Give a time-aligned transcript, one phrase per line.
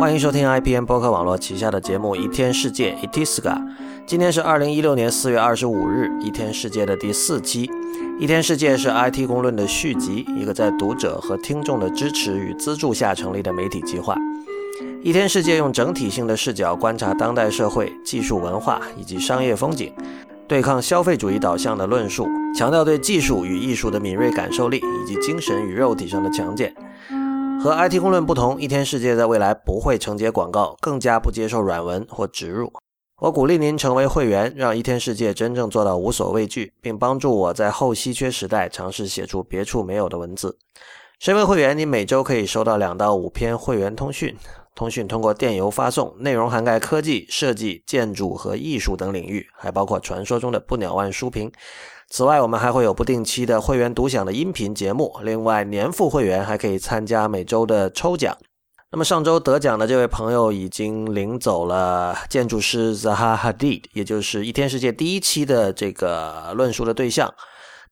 [0.00, 3.60] 欢迎收听 IPN 播客网络旗下的节目《一天世界》Itiska。
[4.06, 7.66] 今天是二零一六年四月二十五日，《一天世界》的第四期。
[8.18, 14.14] 《一天世界》是 IT 公论的续集，一个在读者和听众的支持与资助下成立的媒体计划。
[15.02, 19.92] 《一天世界》用整体性的视角观察当代社会、技术文化以及商业风景，
[20.48, 26.74] 对抗消费主义导向的论述，强调对技术与艺术的敏锐感受力以及精神与肉体上的强健。
[27.62, 32.72] 和 IT 公论不同，一天世界在未来不会承接广告，更加不接受软文或植入。
[33.18, 40.56] 我鼓励您成为会员，让一天世界真正做到无所畏惧，并帮助我在后稀缺时代尝试写出别处没有的文字。
[41.18, 44.34] 身为会员，你每周可以收到两到五篇会员通讯，
[44.74, 51.52] 通讯通过电邮发送，内容涵盖科技、设计、建筑和艺术等领域，还包括传说中的不鸟万书评。
[52.12, 55.16] 此外，我们还会有不定期的会员独享的音频节目。
[55.22, 58.36] 另外，年付会员还可以参加每周的抽奖。
[58.90, 67.32] 那么上周得奖的这位朋友已经领走了建筑师 Zaha Hadid，也就是《一天世界》第一期的这个论述的对象。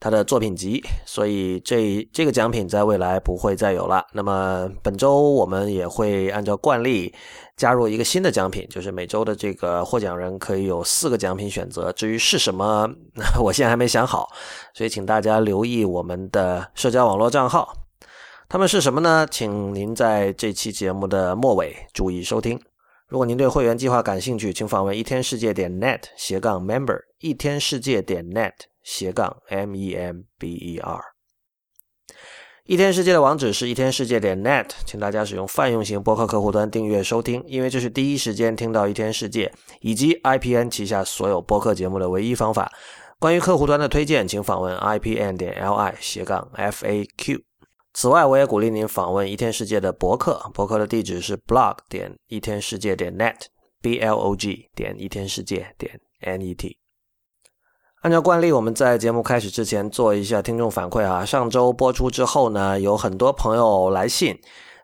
[0.01, 4.07] 他的作品集，所以这这个奖品在未来不会再有了。
[4.13, 7.13] 那么本周我们也会按照惯例
[7.57, 11.93] 加入一个新的奖品，就是每周的这个获奖人可以有四个奖品选择。
[11.93, 12.89] 至于是什么，
[13.43, 14.29] 我现在还没想好，
[14.73, 17.73] 所以请大家留意我们的社交网络账号。
[18.49, 19.27] 他们是什么呢？
[19.29, 22.59] 请您在这期节目的末尾注意收听。
[23.09, 28.53] 如果您对会员计划感兴趣，请访问一天世界点 net 斜杠 member 一天世界点 net。
[28.91, 30.99] 斜杠 m e m b e r，
[32.65, 42.73] 一天世界的网址是一天世界点 net，请大家使用泛用型播客客户端订阅收听，因为这是第一时间听到一天世界以及 IPN 旗下所有播客节目的唯一方法。
[43.19, 47.43] 关于客户端的推荐，请访问 IPN 点 L I 斜杠 F A Q。
[47.93, 56.79] 此外，我也鼓励您访问一天世界的博客，博客的地址是 blog 点一天世界点 net，b l o g 点一天世界点 n e t。
[58.03, 61.25] 按照惯例，我们在节目开始之前做一下听众反馈啊。
[61.25, 64.39] 上周播出之后呢，有很多朋友来信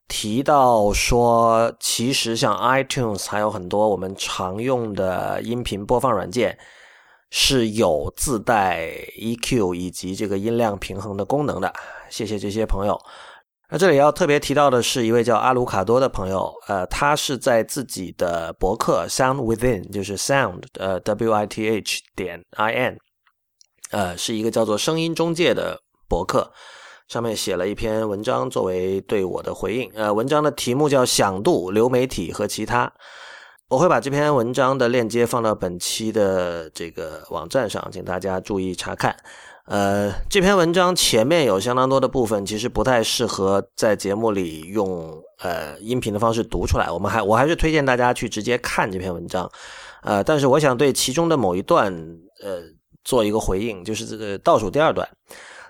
[0.09, 6.59] 提到说，其实像 iTunes 还有很多我们常用的音频播放软件
[7.31, 11.73] 是有自带 EQ 以及这个音量平衡的功能的。
[12.11, 13.01] 谢谢这些朋友。
[13.75, 22.99] 那这里要特别提到的是一位叫阿鲁卡多的朋友，呃，他是在自己的博客 Sound Within，就是 Sound 呃 W I T H 点 I N。
[23.91, 26.53] 呃，是一个叫做“声音中介”的博客，
[27.09, 29.91] 上面写了一篇文章作为对我的回应。
[29.97, 32.87] 呃，文章的题目叫《响度流媒体和其他》，
[33.71, 39.17] 我会把这篇文章的链接放到本期的这个网站上，请大家注意查看。
[39.67, 46.91] 呃，这篇文章前面有相当多的部分，其实不太适合在节目里用呃音频的方式读出来。
[46.91, 49.51] 我们还我还是推荐大家去直接看这篇文章。
[50.03, 51.93] 呃，但是我想对其中的某一段，
[52.43, 52.63] 呃。
[53.05, 55.07] 做一个回应，就是这个倒数第二段，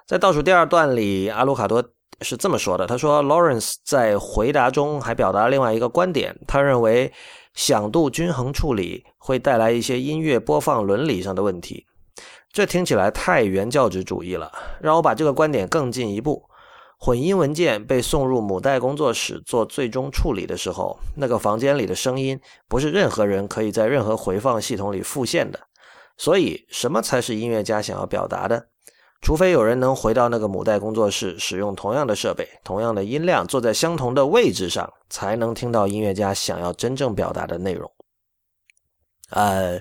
[0.07, 1.83] 在倒数第二段里，阿卢卡多
[2.21, 7.13] 是这么说的：他说，Lawrence 在回答中还表达另外一个观点，他认为
[7.53, 11.85] 响度均衡处理会带来一些音乐播放伦理上的问题。
[12.55, 14.53] 这听起来太原教旨主义了。
[14.81, 16.49] 让我把这个观点更进一步：
[17.01, 25.59] 混音文件被送入母带工作室做最终处理的时候，那个房间里的声音不是任何人可以在任何回放系统里复现的。
[26.17, 28.69] 所以，什么才是音乐家想要表达的？
[29.21, 37.91] 除非有人能回到那个母带工作室，使用同样的设备、同样的音量，坐在相同的位置上，才能听到音乐家想要真正表达的内容。
[39.31, 39.81] 呃，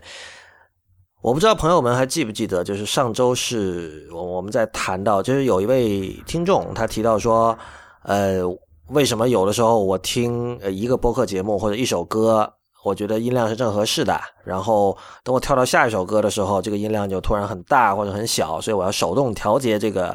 [1.24, 7.58] 我不知道朋友们还记不记得，就是上周是我们在谈到，就是有一位听众他提到说，
[8.02, 8.42] 呃，
[8.90, 12.52] 为什么有的时候我听一个播客节目或者一首歌？
[12.84, 20.14] 我觉得音量是正合适的，然后等我跳到下一首歌的时候，这个音量就突然很大或者很小，所以我要手动调节这个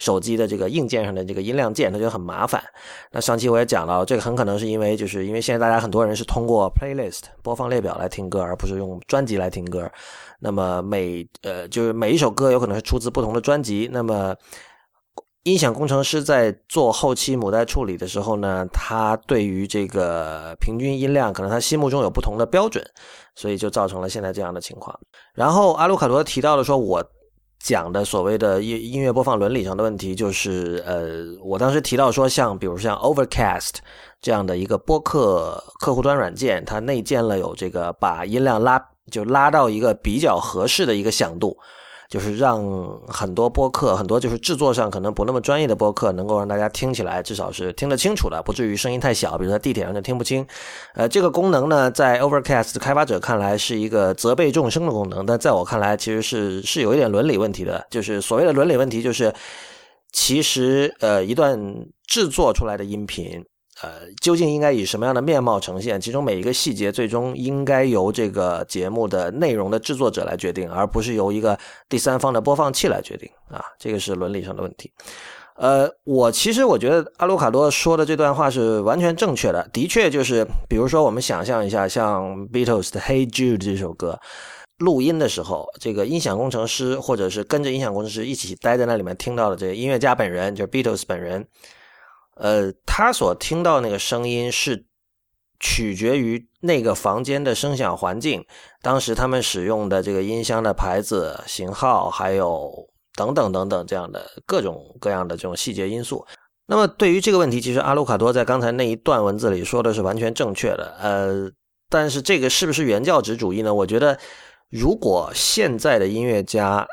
[0.00, 2.62] 手机的这个硬件上的这个音量键，它就很麻烦。
[3.10, 9.90] 那上期我也讲到，这个很可能是因为就是因为现在大家很多人是通过 playlist 播放列表来听歌，而不是用专辑来听歌。
[10.40, 14.34] 那么每呃就是每一首歌有可能是出自不同的专辑，那么。
[15.44, 22.84] 音响工程师在做后期母带处理的时候呢，他对于这个平均音量，可能他心目中有不同的标准，
[23.34, 24.94] 所以就造成了现在这样的情况。
[25.32, 27.02] 然后阿鲁卡罗提到的说，我
[27.58, 33.74] 讲的所谓的音音乐播放伦理上的问题，就是呃，我当时提到说，像比如像 Overcast
[34.20, 41.58] 这样的一个播客客户端软件，它内建了有这个把音量拉就拉到一个比较合适的一个响度。
[42.08, 42.64] 就是让
[43.06, 50.46] 很多播客，很多就是制作上可能不那么专业的播客，能够让大家听起来至少是听得清楚的，不至于声音太小，比如在地铁上就听不清。
[50.94, 57.86] 呃，这个功能呢，在 Overcast 开发者看来是一个责备众生的功能，但在我看来其实是是有一点伦理问题的。
[57.90, 59.34] 就是所谓的伦理问题，就是
[60.10, 61.60] 其实呃，一段
[62.06, 63.44] 制作出来的音频。
[63.82, 66.00] 呃，究竟应该以什么样的面貌呈现？
[66.00, 71.56] 其中每一个细节，最终应该由这个节目的内容的制作者来决定，而不是由一个
[71.88, 73.64] 第三方的播放器来决定啊！
[73.78, 74.90] 这个是伦理上的问题。
[75.54, 79.68] 呃，我其实我觉得阿鲁卡多说的这段话是完全正确的。
[79.72, 84.18] 的确，就是比如说，我们想象一下，像 Beatles 的《Hey Jude》这首歌，
[84.78, 91.46] 录音的时候，这个音响工程师或者是跟着音响工程师一起待在那里面听到的这个音乐家本人，就是 Beatles 本人。
[92.38, 94.86] 呃，他所听到那个声音是
[95.60, 98.44] 取决于那个房间的声响环境，
[98.80, 102.72] 当时他们使用的这个音箱的牌子、型号，还有
[103.16, 106.24] 等等等等这样的各种各样的这种细节因素。
[106.66, 110.96] 那么对于这个问题，其实阿鲁卡多在刚才那一段文字里说的是完全正确的。
[111.00, 111.50] 呃，
[111.90, 113.74] 但是这个是不是原教旨主义呢？
[113.74, 114.16] 我觉得，
[114.70, 116.86] 如果现在的音乐家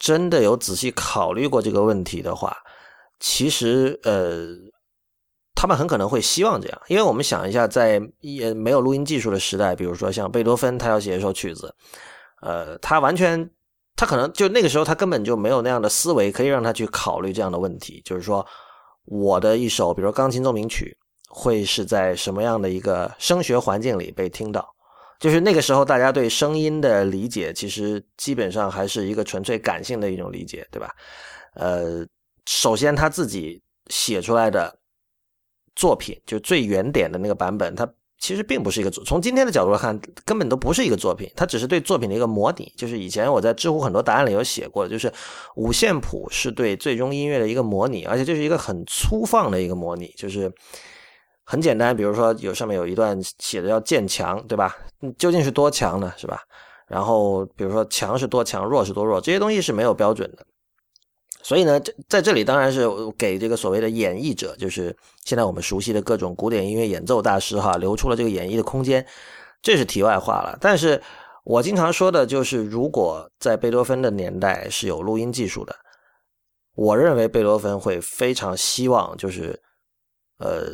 [0.00, 2.56] 真的有仔细考虑过这个问题的话，
[3.20, 4.71] 其实呃。
[5.54, 11.72] 他们很可能会希望这样，因为我们想一下，在也没有录音技术的时代，比如说像贝多芬，他要写一首曲子，
[12.40, 13.48] 呃，他完全，
[13.94, 18.44] 他可能就那个时候他根本就没有那样的思维，可以让他去考虑这样的问题，就是说，
[19.04, 20.96] 我的一首，比如说钢琴奏鸣曲，
[21.28, 24.68] 会是在什么样的一个声学环境里被听到？
[25.20, 30.90] 就是那个时候，大家对声音的理解，其实基本上还是一个纯粹感性的一种理解，对吧？
[31.54, 32.04] 呃，
[32.46, 34.81] 首先他自己写出来的。
[35.74, 37.88] 作品就最原点的那个版本，它
[38.18, 39.02] 其实并不是一个作。
[39.04, 42.72] 从今天的角度来看，根本都不是一个作品，它只是对作品的一个模拟。
[42.76, 45.12] 就是以前我在知乎很多答案里有写过，就是
[45.56, 50.52] 五线谱是对最终音乐的一个模拟，而且这是一个很粗放的一个模拟，就是
[51.44, 51.96] 很简单。
[51.96, 54.76] 比如说有上面有一段写的叫渐强，对吧？
[55.18, 56.12] 究竟是多强呢？
[56.16, 56.38] 是吧？
[56.86, 60.46] 然后比如说强是多强，弱是多弱，这些东西是没有标准的。
[61.42, 69.04] 所以呢，这在这里当然是给这个所谓的演绎者，就是现在我们熟悉的各种古典音乐演奏大师哈，留出了这个演绎的空间，
[69.60, 70.56] 这是题外话了。
[70.60, 71.02] 但是
[71.44, 75.74] 我经常说的就是，如果在贝多芬的年代是有录音技术的，
[76.74, 79.60] 我认为贝多芬会非常希望，就是
[80.38, 80.66] 呃，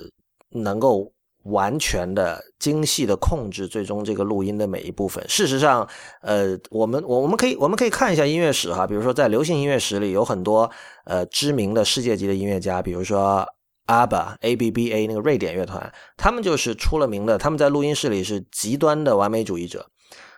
[0.50, 1.12] 能够。
[1.48, 5.24] 完全的精细的控制最终这个录音的每一部分。
[5.28, 5.88] 事实上，
[6.22, 10.70] 呃，我们我我们可以我们可以看一下音乐史哈，比如说在流行音乐史里有很多
[11.04, 13.46] 呃知名的世界级的音乐家，比如说
[13.86, 19.86] ABBA A B B A 那个瑞典乐团，他们就是出了名的，他们在录音室里是极端的完美主义者，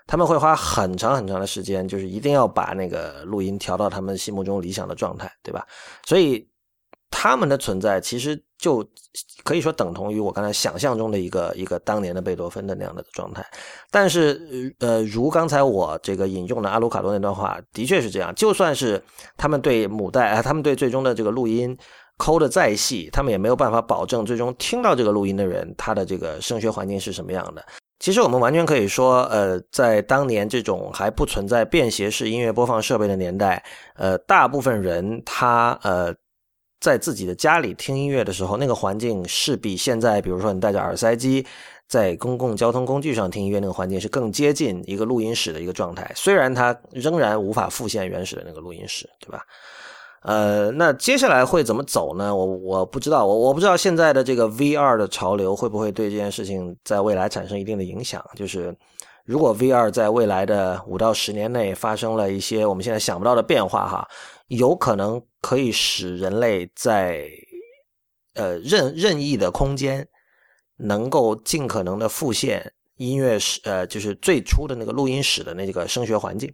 [0.06, 5.66] 他们会花很长很长的时间，就是一定要把那个录音调到他们心目中理想的状态，对吧？
[6.06, 6.49] 所以。
[7.10, 8.86] 他们的存在其实就
[9.42, 13.44] 可以说等同于我刚才想象中的一个一个当年的贝多芬的那样的状态，
[13.90, 18.34] 但是呃，如刚才我这个引用的阿鲁卡多那段话，的确是这样。
[18.34, 19.02] 就算是
[19.36, 21.76] 他们对母带啊，他们对最终的这个录音
[22.16, 27.64] 抠的再细，他们也没有办法保证最终听到这个录音的人他的这个声学环境是什么样的。
[27.98, 33.62] 其实我们完全可以说，呃，在当年这种还不存在便携式音乐播放设备的年代，
[33.96, 36.14] 呃，大部分人他呃。
[36.80, 41.44] 在自己的家里听音乐的时候，那个环境是比现在，比如说你戴着耳塞机
[41.86, 46.10] 在公共交通工具上听音乐那个环境是更接近一个录音室的一个状态。
[46.14, 49.44] 虽然它仍然无法复现原始的那个录音室，对吧？
[50.22, 52.34] 呃，那接下来会怎么走呢？
[52.34, 58.24] 我我不知道，我我不知道现在的这个 VR 的潮流会不会对这件事情在未来产生一定的影响。
[58.34, 58.74] 就是
[59.24, 64.08] 如果 VR 在未来的五到十年内发生了一些我们现在想不到的变化，哈。
[64.50, 67.30] 有可能可以使人类在
[68.34, 70.08] 呃任任意的空间，
[70.76, 76.52] 能够尽可能的复现音乐史呃就是最初的那个录音室的那个声学环境。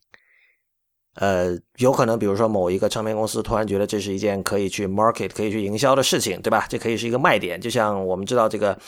[1.15, 6.67] 呃，有可能比如说某一个唱片公司突然觉得这是一件可以去 market 可以去营销的事情，对吧？
[6.69, 7.59] 这可以是一个卖点。
[7.59, 8.79] 就像我们知道这个。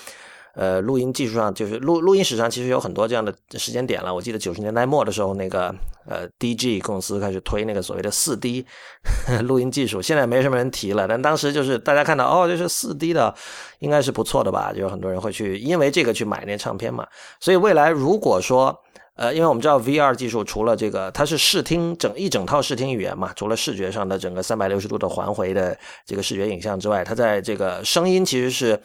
[0.58, 4.12] 呃，录音技术上就是录录音史上其实有很多这样的时间点了。
[4.12, 5.72] 我记得九十年代末的时候，那个
[6.04, 8.66] 呃，DG 公司开始推那个所谓的四 D
[9.46, 11.06] 录音技术，现在没什么人提了。
[11.06, 13.32] 但当时就是大家看到哦，这是四 D 的，
[13.78, 14.72] 应该是不错的吧？
[14.72, 17.06] 就有很多人会去因为这个去买那唱片嘛。
[17.38, 18.76] 所以未来如果说
[19.14, 28.80] 呃，因为我们知道 VR 技术除了这个它是视听整一整套视听语言嘛，除了视觉上的整个三百六十度的环回的这个视觉影像之外，它在这个声音其实是。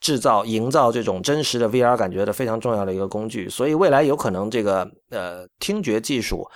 [0.00, 6.48] 制造、营造这种真实的 VR 感觉的非常重要的一个工具，所以未来有可能这个呃听觉技术，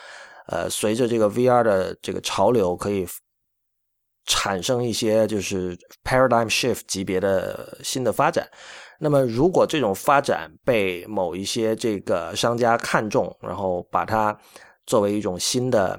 [0.47, 3.07] 呃，随着这个 VR 的这个潮流，可以
[4.27, 8.49] 产生一些就是 paradigm shift 级别的新的发展。
[9.01, 14.39] 那么，如果这种发展被某一些这个商家看中，然后把它
[14.87, 15.99] 作为一种新的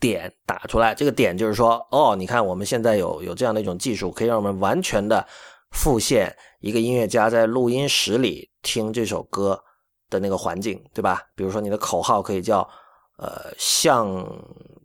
[0.00, 5.26] 点打出来，这个点就是说，哦，你看我们现在有有这样的一种技术，可以让我们完全的
[5.70, 9.62] 复现一个音乐家在录音室里听这首歌
[10.10, 11.22] 的那个环境，对吧？
[11.34, 12.60] 比如说你的口号可以叫，
[13.18, 14.26] 呃，像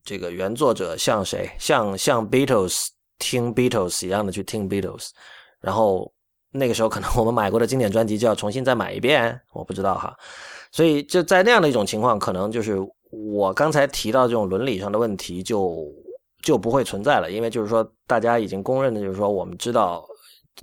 [0.04, 2.88] 这个原作者像谁，像像 Beatles
[3.20, 5.10] 听 Beatles 一样的去听 Beatles，
[5.60, 6.12] 然后。
[6.56, 10.16] 那个时候可能我们买过的经典专辑就要重新再买一遍，我不知道哈。
[10.72, 12.78] 所以就在那样的一种情况，可能就是
[13.10, 15.84] 我刚才提到这种伦理上的问题就
[16.44, 20.06] 就不会存在了，因为就是说大家已经公认的就是说我们知道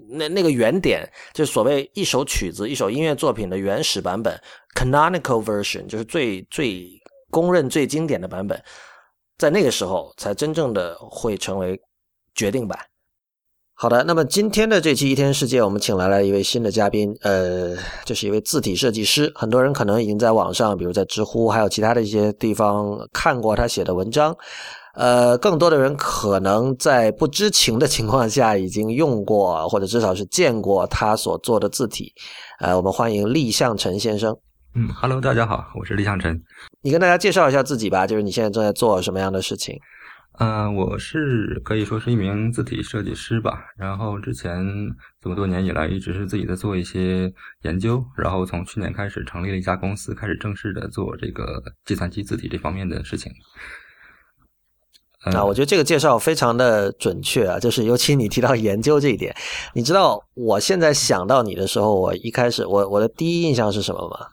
[0.09, 4.41] 那那个原点，就所谓一首曲子、一首音乐作品的原始版本
[4.75, 6.89] （canonical version），就是最最
[7.31, 8.63] 公认最经典的版本，
[9.39, 11.81] 在那个时候才真正的会成为
[12.35, 12.79] 决定版。
[13.75, 19.33] 好的，那么今天的这期一天世界，我们请来了一位新的嘉宾，呃，这是一位字体设计师。
[19.35, 24.37] 很多人可能已经在网上，比如在知乎，还有其他的一些地方看过他写的文章。
[24.95, 32.13] 呃，更多的人可能在不知情的情况下已经用过，或者至少是见过他所做的字体。
[32.59, 34.37] 呃，我们欢迎厉向成先生。
[34.75, 36.41] 嗯哈喽，大家好，我是厉向成。
[36.83, 39.79] 你跟大家介绍一下自己吧，就是你现在正在做什么样的事情？
[40.39, 43.65] 嗯，我是可以说是一名字体设计师吧。
[43.77, 44.65] 然后之前
[45.21, 47.31] 这么多年以来，一直是自己在做一些
[47.63, 48.03] 研究。
[48.17, 53.31] 然后从去年开始，成立了一家公司，开始正式的做这个计算机字体这方面的事情。
[55.25, 59.35] 啊，我觉得这个介绍非常的准确啊，就是尤其你提到研究这一点。
[59.75, 64.27] 你知道我现在想到你的时候，我一开始我我的第一印象是什么吗？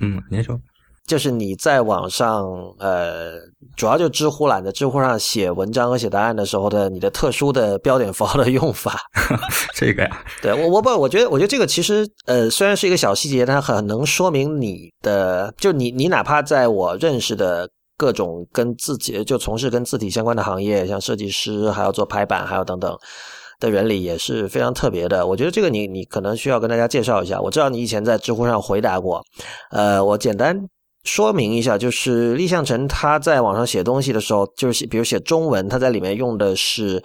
[0.00, 0.58] 嗯，您说。
[1.06, 2.44] 就是你在网上，
[2.80, 3.34] 呃，
[3.76, 8.98] 主要就知乎懒的知乎上写文章和写答案的时候的你的特殊的标点符号的用法，
[9.72, 22.98] 这个呀，对我我不我觉得我觉得这个其实呃虽然是一个小细节，它很能说明你的，就你你哪怕在我认识的各种跟字体就从事跟字体相关的行业，像设计师，还要做排版，还有等等
[23.58, 25.26] 的人里也是非常特别的。
[25.26, 27.40] 我觉得这个你你可能需要跟大家介绍一下。
[27.40, 29.24] 我知道你以前在知乎上回答过，
[29.70, 30.68] 呃，我简单。
[31.04, 37.00] 说明一下，就是立向成他在网上写东西的时候，就是比如写中文，他在里面用的是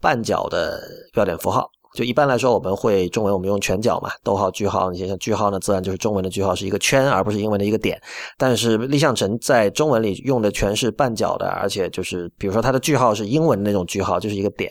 [0.00, 0.80] 半角的
[1.12, 1.68] 标点符号。
[1.94, 8.00] 就一般来说，我们会中文我们用全角嘛，逗号、句号，你想想句号呢，自然就是中文的句号是一个圈，而不是英文的一个点。
[8.36, 14.70] 但是立向成在中文里用的全是半角的，而且就是比如说他的句号是英文那种句号，就是一个点。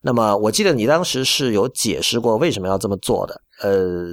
[0.00, 4.12] 那么我记得你当时是有解释过为什么要这么做的，呃，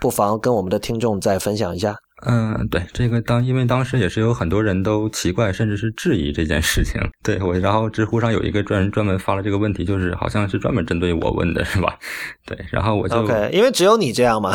[0.00, 1.96] 不妨跟我们的听众再分享一下。
[2.26, 7.00] 嗯，对，这个当因为当时也是有很多人都奇怪，甚至是质疑这件事情。
[7.22, 11.98] 对我，然后知乎上有一个专专门发了这个问题，就是好像是专门针对我问的，是吧？
[12.46, 14.52] 对，然后我就 OK，因为只有你这样嘛。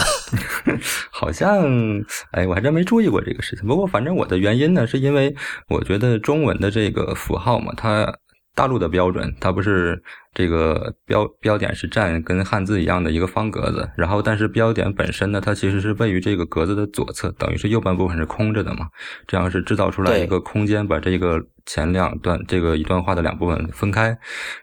[1.12, 1.65] 好像，
[2.31, 3.67] 哎，我还真没注意过这个事情。
[3.67, 5.36] 不过反正我的原因呢，是因为
[5.67, 8.13] 我觉得中文的这个符号嘛，它
[8.53, 10.01] 大陆的标准，它不是。
[10.36, 18.89] 这个标标点是占跟汉字一样的一个方格子，然后但是标点本身呢，它其实是位于这个格子的左侧，等于是右半部分是空着的嘛，
[19.25, 21.44] 这样是制造出来一个空间，把这个。
[21.68, 24.15] 前两段这个一段话的两部分分开，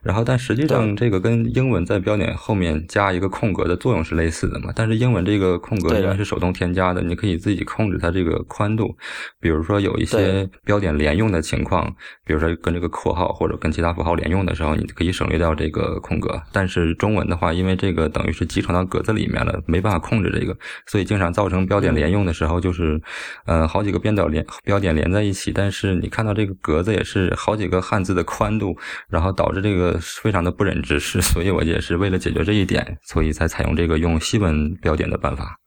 [0.02, 4.72] 然后但实际上这个跟英文在标点后面加一个空格的作用是类似的嘛？
[4.72, 8.96] 但是英文这个空格依然是手动添加的，你可以自己控制它这个宽度。
[9.40, 11.92] 比如说有一些标点连用的情况，
[12.24, 16.40] 比如说跟这个括号或者跟其他符号连用的时候，你可以省略掉这这个空格。
[16.52, 23.00] 但是中文的话，因为这个等于是集成到格子里面了，没办法控制这个，所以经常造成标点连用的时候，就是
[23.46, 26.92] 呃好几个边角连标点连在一起，但是你看到这个格子。
[26.92, 28.76] 也是好几个汉字的宽度，
[29.08, 35.61] 然后导致这个非常的不忍直视，所以我也是为了解决这一点，所以才采用这个用西文标点的办法。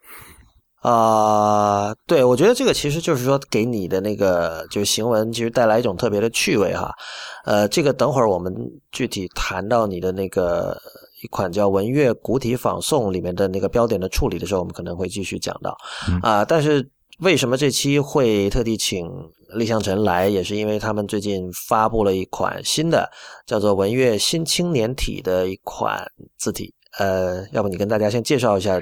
[0.85, 6.93] 啊，对，我觉得这个其实就是说给你的那个就是行文，其实带来一种特别的趣味哈。
[7.45, 8.53] 呃，这个等会儿我们
[8.91, 10.77] 具体谈到你的那个
[11.23, 15.75] 一款叫文乐古体仿宋里面的那个标点的处理的时候，我们可能会继续讲到
[16.21, 16.45] 啊。
[16.45, 16.87] 但是
[17.19, 19.09] 为什么这期会特地请？
[19.53, 23.09] 李向成来也是因为他们最近发布了一款新的
[23.45, 26.03] 叫做文乐新青年体的一款
[26.35, 26.73] 字体。
[26.97, 28.81] 呃，要不你跟大家先介绍一下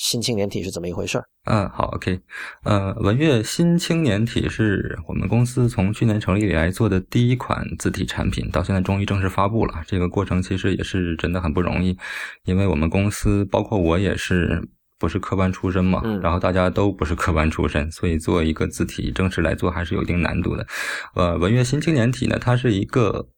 [0.00, 1.20] 新青年体是怎么一回事？
[1.46, 2.20] 嗯，好，OK。
[2.62, 9.82] 呃，文悦新青年体是我们公司从去年成立以来做的第一款字体产品，到现在终于正式发布了。
[9.88, 11.98] 这个过程其实也是真的很不容易，
[12.44, 14.68] 因为我们公司包括我也是。
[15.00, 20.66] 不是科班出身嘛，嗯然后大家都不是科班出身，所以做一个字体正式来做还是有一定难度的。
[21.14, 23.28] 呃，文乐新青年体呢，它是一个。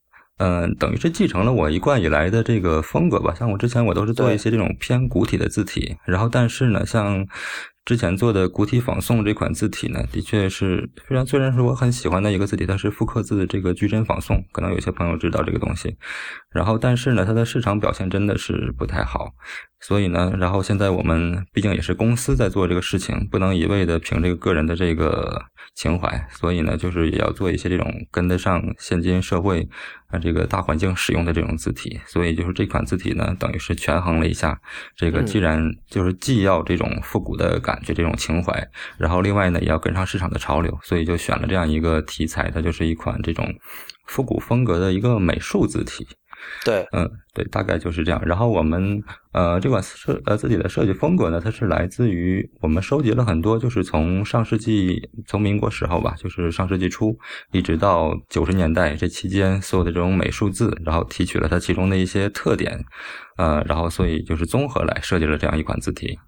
[0.43, 3.35] 嗯，等于是继承了我一贯以来的这个风格吧。
[3.39, 7.27] 像我之前我都是做一些这种偏古体的字体，然后但是呢，像
[7.91, 15.97] 之前做的古体仿宋这款字体呢，的确是非常虽然是我很喜欢的一个字体，它是复刻自的这个矩阵仿宋，可能有些朋友知道这个东西。
[16.51, 19.33] 然后但是呢，它的市场表现真的是不太好，
[19.81, 29.69] 所以呢，然后现在我们毕竟也是公司在做这个事情，不能一味的凭这个个人的这个情怀，所以呢，就是也要做一些这种跟得上现今社会
[30.11, 32.01] 啊这个大环境使用的这种字体。
[32.07, 34.61] 所以就是这款字体呢，等于是权衡了一下，
[34.97, 38.69] 这个嗯既然就是既要这种复古的感觉、这种情怀，
[38.99, 43.47] 然后另外呢也要跟上市场的潮流，所以就选了这样一个题材，它就是一款这种
[44.07, 46.07] 复古风格的一个美术字体。
[46.65, 48.19] 对，嗯，对，大概就是这样。
[48.25, 57.15] 然后我们呃这款设呃自己的设计风格呢，它是来自于我们收集了很多，就是从上世纪从民国时候吧，就是上世纪初
[57.53, 62.83] 一直到九十年代这期间所有的这种美术字，然后提取了它其中的一些特点，
[63.37, 66.19] 呃，然后所以就是综合来设计了这样一款字体。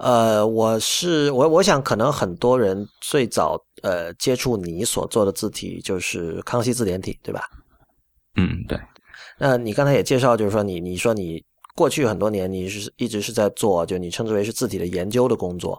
[0.00, 7.42] 呃，我是我，我想可能很多人最早呃接触你所做的字体就是康熙字典体，对吧？
[8.36, 8.78] 嗯，对。
[9.38, 11.42] 那你刚才也介绍，就是说你你说你
[11.76, 15.78] 过去很多年你是一直是在做，就你称之为是字体的研究的工作。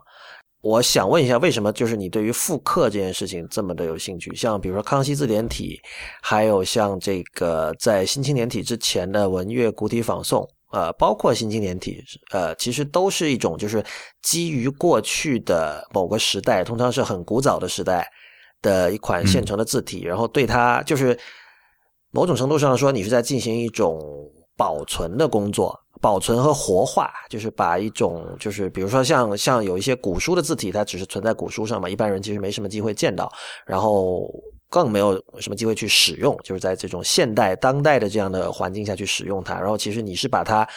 [0.62, 4.36] 我想问一下，为什么就是你对于复刻这件事情这么的有兴趣？
[4.36, 5.80] 像比如说康熙字典体，
[6.22, 13.84] 还有像这个在新青年体之前的文乐古体仿宋，呃，包括新青年体，呃，其实都是一种就是
[14.22, 18.10] 基于过去的某个时代，通常是很古早的时代
[18.62, 21.18] 的一款现成的字体，然后对它就是
[22.12, 24.00] 某种程度上说，你是在进行一种
[24.56, 33.32] 保存的工作，保存和活化，就是把一种就是比如说像像有一些古书的字体，它只是存在古书上嘛，一般人其实没什么机会见到，
[33.66, 34.30] 然后
[34.72, 39.60] 更没有什么机会去使用，就是在这种现代当代的这样的环境下去使用它。
[39.60, 40.68] 然后其实你是把它，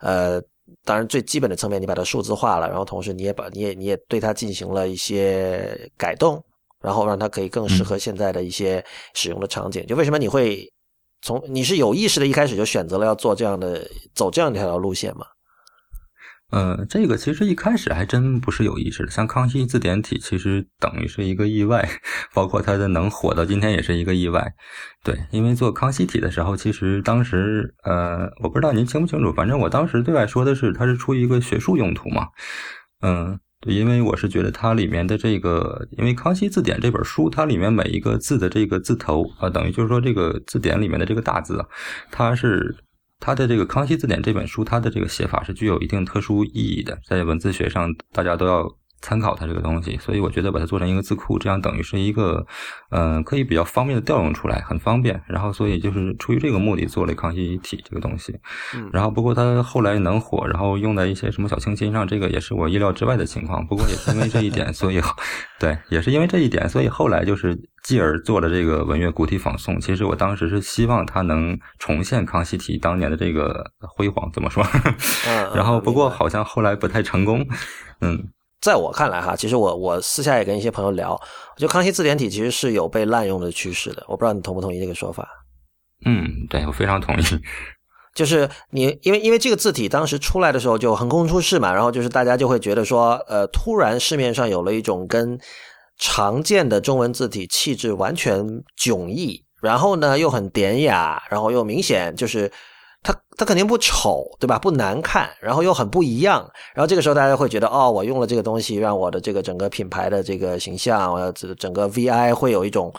[0.00, 0.40] 呃，
[0.84, 6.42] 当然最基本的层面你把它数字化了，然后同时你也把你也你也对它进行了一些改动，
[6.80, 9.86] 然后让它可以更适合现在的一些使用的场景。
[9.86, 10.66] 就为什么你会？
[11.24, 15.24] 从你是有意识的，一开始就选择了要做这样的走这样一条路线吗？
[16.52, 19.10] 呃，这个其实一开始还真不是有意识的。
[19.10, 21.88] 像康熙字典体，其实等于是一个意外，
[22.34, 24.52] 包括它的能火到今天也是一个意外。
[25.02, 32.28] 对，因为做康熙体的时候，其实当时呃，我不知道您清不清楚，反正我当时对外说的是它是出于一个学术用途嘛。
[33.00, 41.66] 嗯，因为我是觉得它里面的这个，因为康熙字典这本书，它里面每一个字的这个字头啊，等于就是说这个字典里面的这个大字啊，
[42.10, 42.76] 它是。
[43.24, 48.68] 他的这个《康熙字典》这本书，它的这个写法是具有一定特殊意义的，在文字学上，大家都要
[49.02, 49.98] 参考它这个东西。
[49.98, 52.46] 所以我觉得把它做成一个字库，这样等于是一个，
[52.90, 55.20] 嗯，可以比较方便的调用出来，很方便。
[55.26, 58.34] 然后，所以就是出于这个目的做了康熙体这个东西。
[58.92, 63.66] 然后，不过它后来能火，然后用在一些什么小清新上，这个也是我意料之外的情况。
[63.66, 65.00] 不过也是因为这一点，所以
[65.60, 69.80] 对，也是因为这一点，所以后来就是继而做了这个文乐古体仿宋。
[69.80, 74.64] 其实我当时是希望它能重现康熙体当年的这个辉煌，怎么说？
[75.28, 77.46] 嗯，然后不过好像后来不太成功。
[78.00, 78.30] 嗯，
[78.62, 84.04] 在我看来哈，其实我我私下也跟一些朋友聊，我觉得康熙字典体其实是有被滥用的趋势的。
[84.06, 85.28] 我不知道你同不同意这个说法？
[86.06, 87.22] 嗯，对我非常同意。
[88.14, 95.38] 就是你，因为因为这个字体当时出来的时候就横空出世嘛，然后就是大家就会觉得说，呃，突然市面上有了一种跟
[95.98, 98.44] 常见的中文字体气质完全
[98.78, 102.52] 迥异，然后呢又很典雅，然后又明显就是
[103.02, 104.58] 它它肯定不丑，对吧？
[104.58, 112.92] 不难看，然后又很不一样，然后这个时候大家会觉得，哦，我用了这个东西，让我的这个整个品牌的这个形象，呃，整整个 VI 会有一种。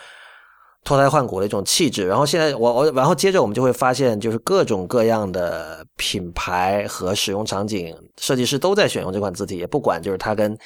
[0.86, 10.58] 脱胎换骨的一种气质，然后现在我我然后接着我们就会发现，就是各种各样的品牌和使用场景，设计师都在选用这款字体，也不管就是它跟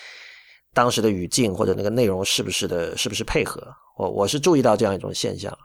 [0.74, 3.62] 当时的语境或者那个内容是不是的，是不是配合。
[3.96, 5.56] 我我是注意到这样一种现象。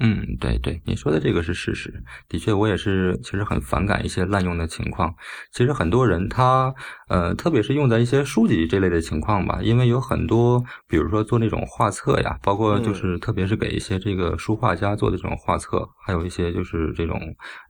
[0.00, 2.02] 嗯，对对，你说的这个是事实。
[2.28, 5.14] 的确，我也是，其实很反感一些滥用的情况。
[5.52, 6.74] 其实很多人他，
[7.08, 17.20] 呃，特别是用在一些书籍这类的情况吧，因为有很多，比如说做那种画册呀，包括就是特别是给一些这个书画家做的这种画册，还有一些就是这种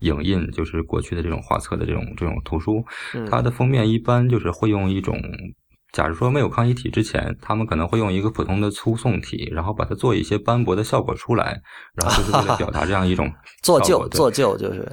[0.01, 2.83] 影印，就是过去的这种画册的这种这种图书，
[3.29, 5.21] 它的封面一般就是会用一种。
[5.93, 11.61] 假如说没有抗议体之前，他们可能会用一个普通的粗宋体，然后把它做一些斑驳的效果出来，
[11.95, 13.31] 然后就是为了表达这样一种
[13.63, 14.91] 做旧，做旧就是。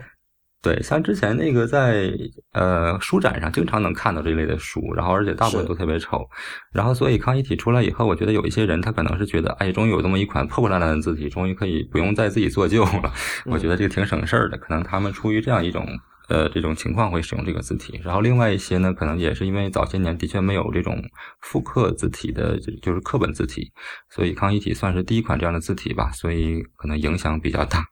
[0.61, 2.11] 对，像之前那个在
[2.51, 6.27] 呃书展上经常能看到这类的书，然后而且大部分都特别丑，
[6.73, 13.13] 然后所以康熙体出来以后，我觉得有一些人他可能是觉得，哎，终于有这么一款破破烂烂的字体，终于可以不用再自己做旧了，
[13.47, 15.87] 我觉得这个挺省事儿的，可能他们出于这样一种
[16.29, 20.95] 呃这种情况会使用这个字体，然后另外一些呢，可能也是因为早些年的确没有这种
[21.41, 23.71] 复刻字体的，就是课本字体，
[24.09, 27.83] 所以康熙体算是第一款这样的字体吧，所以可能影响比较大，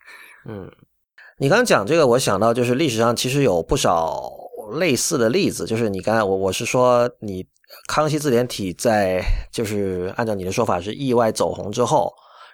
[0.47, 0.71] 嗯。
[1.39, 4.28] 你刚刚讲这个，我想到就是历史上其实有不少
[4.80, 7.45] 类似的例子，就是你刚才我我是说，你
[7.88, 12.12] 康熙字典体在就是按照你的说法是意外走红之后，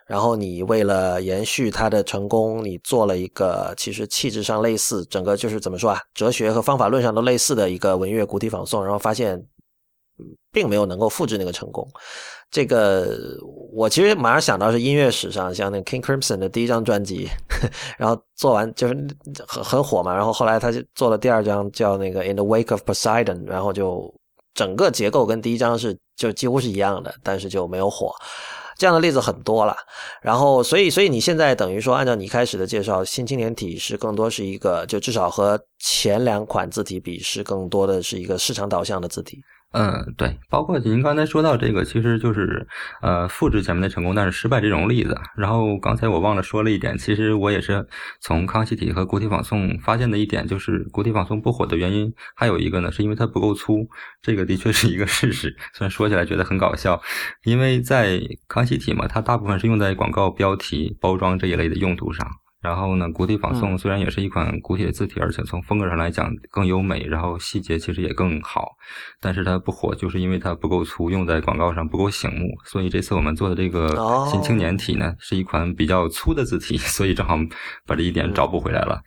[0.08, 9.42] 然后你为了延续它的成功，你做了一个其实气质上类似，整个就是怎么说啊，哲学和方法论上都类似的一个文乐古体仿宋，然后发现
[10.52, 11.88] 并没有能够复制那个成功。
[12.52, 13.18] 这个
[13.72, 17.28] 我其实马上想到是音乐史上，像那 King Crimson 的第一张专辑，
[17.98, 18.94] 然后做完就是
[19.48, 24.13] 很很火嘛，然后后来他就做了第二张叫那个 In the Wake of Poseidon，然后就
[24.54, 28.13] 整个结构跟第一张是就几乎是一样的，但是就没有火。
[28.78, 29.76] 这样的例子很多了。
[30.22, 39.42] 然后所以所以你现在等于说按照你开始的介绍，新青年体是更多是一个就至少和前两款字体比是更多的是一个市场导向的字体。
[39.74, 42.68] 嗯，对，包括您刚才说到这个，其实就是
[43.02, 45.20] 呃复制前面的成功，但是失败这种例子。
[45.36, 47.84] 然后刚才我忘了说了一点，其实我也是
[48.22, 53.88] 从康熙体和古体仿宋发现的一点，就是古体仿宋不火的原因，还有一个呢，是因为它不够粗。
[54.22, 57.02] 这个的确是一个事实，虽然说起来觉得很搞笑，
[57.44, 62.28] 因为在康熙体嘛，它大部分是用在广告标题、包装这一类的用途上。
[62.63, 68.69] 然后呢，古体仿宋虽然也是一款古体的字体，而且从风格上来讲更优美，然后细节其实也更好，
[69.19, 72.47] 但是它不火，就是因为它不够粗，用在广告上不够醒目。
[72.63, 73.89] 所以这次我们做的这个
[74.32, 77.38] 新青年体呢，是一款比较粗的字体， 所以正好
[77.86, 79.02] 把这一点找补回来了。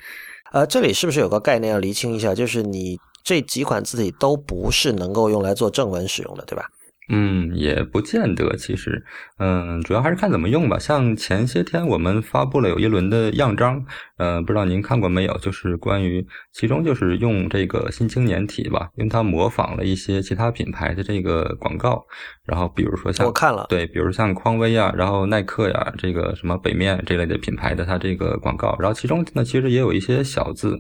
[0.53, 2.35] 呃，这里是不是有个概念要厘清一下？
[2.35, 6.67] 就是你这几款字体都不是能够用来做正文使用的，对吧？
[7.09, 9.05] 嗯，也不见得，其实，
[9.39, 10.77] 嗯，主要还是看怎么用吧。
[10.79, 13.85] 像前些天我们发布了有一轮的样章，
[14.19, 15.39] 嗯，不知道您看过没有？
[15.39, 22.05] 就是关于其中就是用这个新青年体吧，因为它模仿了一些其他品牌的这个广告，
[22.45, 30.77] 然后比如说像我看了，对，比如像匡威啊，然后耐克呀，这个什么北面这类的品牌的它这个广告，然后其中呢其实也有一些小字，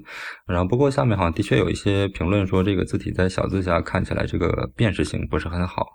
[0.48, 5.86] 然后不过下面好像的确有一些评论说这个字体在小字下看起来这个辨识性不是很好。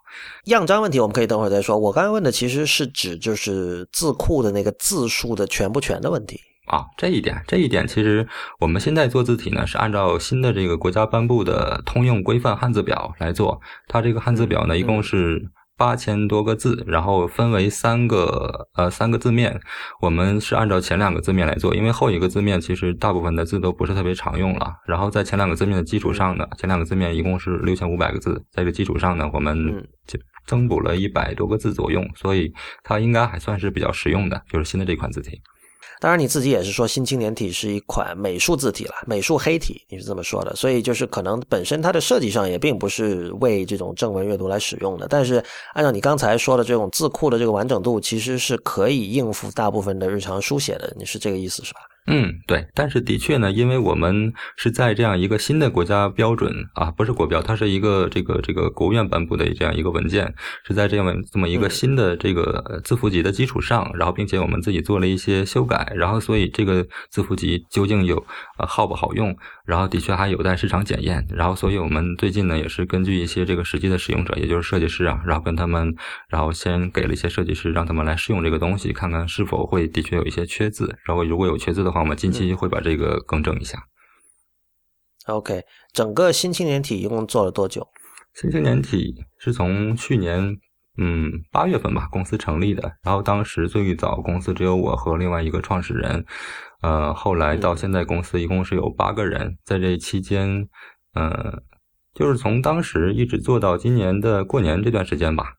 [0.46, 1.78] 样章问题我们可以等会儿再说。
[1.78, 6.86] 我刚才问的其实是指就是字库的那个字数的全不全的问题啊。
[6.98, 8.28] 这一点，这一点其实
[8.60, 13.62] 我们现在做字体呢，是按照新的这个国家颁布的通用规范汉字表来做。
[13.88, 15.50] 它这个汉字表呢，一共是。
[15.78, 19.60] 八千多个字，然后分为三个呃三个字面，
[20.02, 24.74] 我们是按照前两个字面来做，因为后一个字面其实大部分的字都不是特别常用了。
[24.86, 29.56] 然后在前两个字面的基础上呢，前两个字面一共是六千五百个字，在这基础上呢，我们
[30.06, 32.52] 就增补了一百多个字左右，所以
[32.84, 35.42] 它应该还算是比较实用的，就是新的这款字体。
[36.02, 45.06] 当然，你自己也是说新青年体是一款美术字体了，美术黑体，你是这么说的，所以就是可能本身它的设计上也并不是为这种正文阅读来使用的。
[45.08, 45.36] 但是
[45.74, 51.82] 按照你刚才说的这种字库的这个完整度，其实是可以应付大部分的日常书写的，你是这个意思是吧？
[52.08, 60.34] 嗯，对，但是的确呢，因为我们是在这样一个新的国家标准啊，不是国标，它是一个这个这个国务院颁布的这样一个文件，
[60.66, 68.18] 是在这样这么一个新的这个字符集的基础上，然后并且我们自己做了一些修改，然后所以这个字符集究竟有
[68.58, 75.96] 呃好不好用，然后的确还有待市场检验，然后所以我们最近呢也是根据一些这个实际的使用者，也就是设计师啊，然后跟他们，
[76.30, 81.91] 然后先给了一些设计师让他们来试用这个东西，看看是否会的确有一些缺字，然后如果有缺字的。
[82.00, 83.84] 我们近期会把这个更正一下。
[85.28, 87.88] OK，整个新青年体一共做了多久？
[88.34, 90.58] 新青年体是从去年
[90.98, 92.98] 嗯八月份吧，公司成立的。
[93.04, 96.26] 然后当时最早公司只有我和另外一个创始人，
[96.82, 99.58] 呃，后来到现在公司一共是有八个人。
[99.64, 100.68] 在这期间，
[101.14, 101.62] 嗯，
[102.16, 105.54] 就是从当时一直做到今年的过年这段时间吧，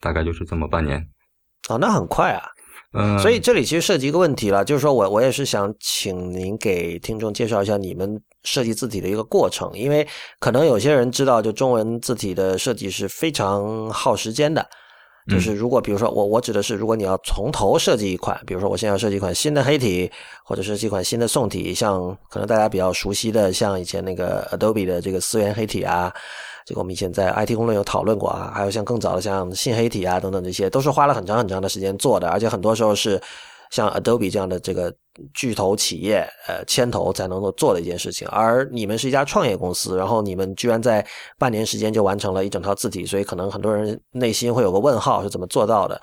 [0.00, 1.08] 大概就是这么半年。
[1.68, 2.42] 哦，那很快啊。
[2.94, 10.08] 嗯，所以这里其实涉及一个问题了，就是说我我也是想请您给听众介绍一下你们设计字体的一个过程，因为
[10.40, 14.66] 可能有些人知道，就中文字体的设计是非常耗时间的。
[15.30, 20.10] 就是如果比如说我我指的是，如果你要从头设计一款，比如说我现在要设计一款新的黑体，
[20.42, 26.10] 或者是一款新的宋体，像可能大家比较熟悉的，像以前那个 Adobe 的这个思源黑体啊。
[26.68, 33.18] 这个我们以前在 IT 公论有讨论过啊，还有像更早的像信黑体啊等等这些，都是花了很长很长的时间做的，而且很多时候是
[33.70, 34.94] 像 Adobe 这样的这个
[35.32, 38.28] 巨头企业呃牵头才能够做的一件事情。
[38.28, 41.02] 而你们是一家创业公司，然后你们居然在
[41.38, 45.98] 半年时间就完成了一整套字体，所以可能很多人内心会有个问号，是怎么做到的？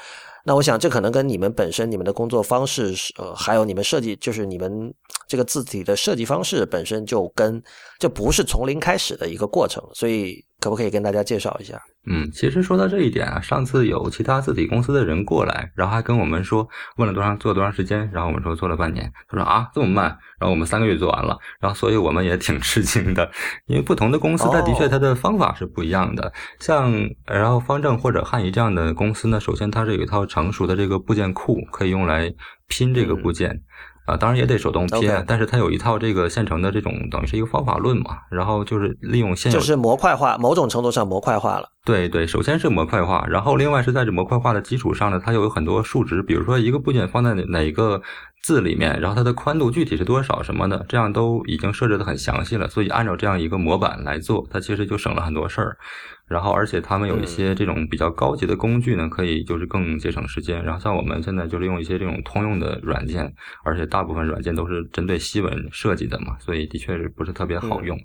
[0.47, 4.93] 那我想，这可能跟你们本身、你们的工作方式是，呃，还有你们设计，就是你们
[5.27, 7.59] 这个字体的设计方式本身就跟，
[7.97, 11.79] 这不是从零开始的一个过程，所以可不可以跟大家介绍一下？
[12.07, 20.05] 嗯，其实说到这一点啊，上次有其他字体公司的人过来，然后还跟我们说问了多长做多长时间，然后我们说做了半年，他说啊这么慢，
[20.39, 23.29] 然后我们三个月做完了，然后所以我们也挺吃惊的，
[23.67, 26.91] 因为不同的公司它的确它的方法是不一样的，像
[27.27, 32.33] 然后方正或者汉仪这样的公司呢，首先它是有一套成熟的这个部件库，可以用来
[32.67, 33.61] 拼这个部件。
[34.05, 41.69] 啊，当然也得手动拼，但是它有一套这个现成的这种等于是一个方法论嘛，然后就是利用现有就是模块化，某种程度上模块化了。
[41.83, 48.01] 对对，首先是模块化，然后另外是在这模块化的基础上呢，它又有很多数值，比如说一个部件放在哪哪个
[48.43, 55.77] 字里面，然后它的宽度具体是多少什么的，这样都已经设置的很详细了，所以按照这样一个模板来做，它其实就省了很多事儿。
[56.27, 60.63] 然后，而且他们有一些这种比较高级的工具呢，可以就是更节省时间。
[60.63, 63.33] 然后，像我们现在就是用一些这种通用的软件，
[63.63, 67.97] 而且大部分软件都是针对西文设计的嘛，所以的确是不是特别好用。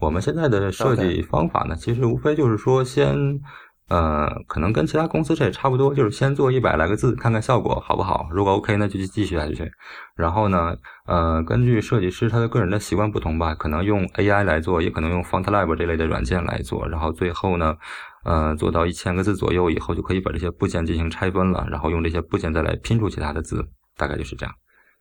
[0.00, 3.40] 我们现在的设计方法呢，其实无非就是说先。
[3.88, 8.28] 呃，可能跟其他公司这也差不多，就是先做一百来个字，看看效果好不好。
[8.32, 9.70] 如果 OK，那就继续下去。
[10.16, 16.88] 然后呢，呃，根据设计师他的个人的习惯不同吧，可能用 AI 来做，也可能用 FontLab 这类的软件来做。
[16.88, 17.76] 然后最后呢，
[18.24, 23.64] 呃，做到一千个字左右以后，就可以把这些部件进行拆分了，然后用这些部件再来拼出其他的字，
[23.96, 24.52] 大概就是这样。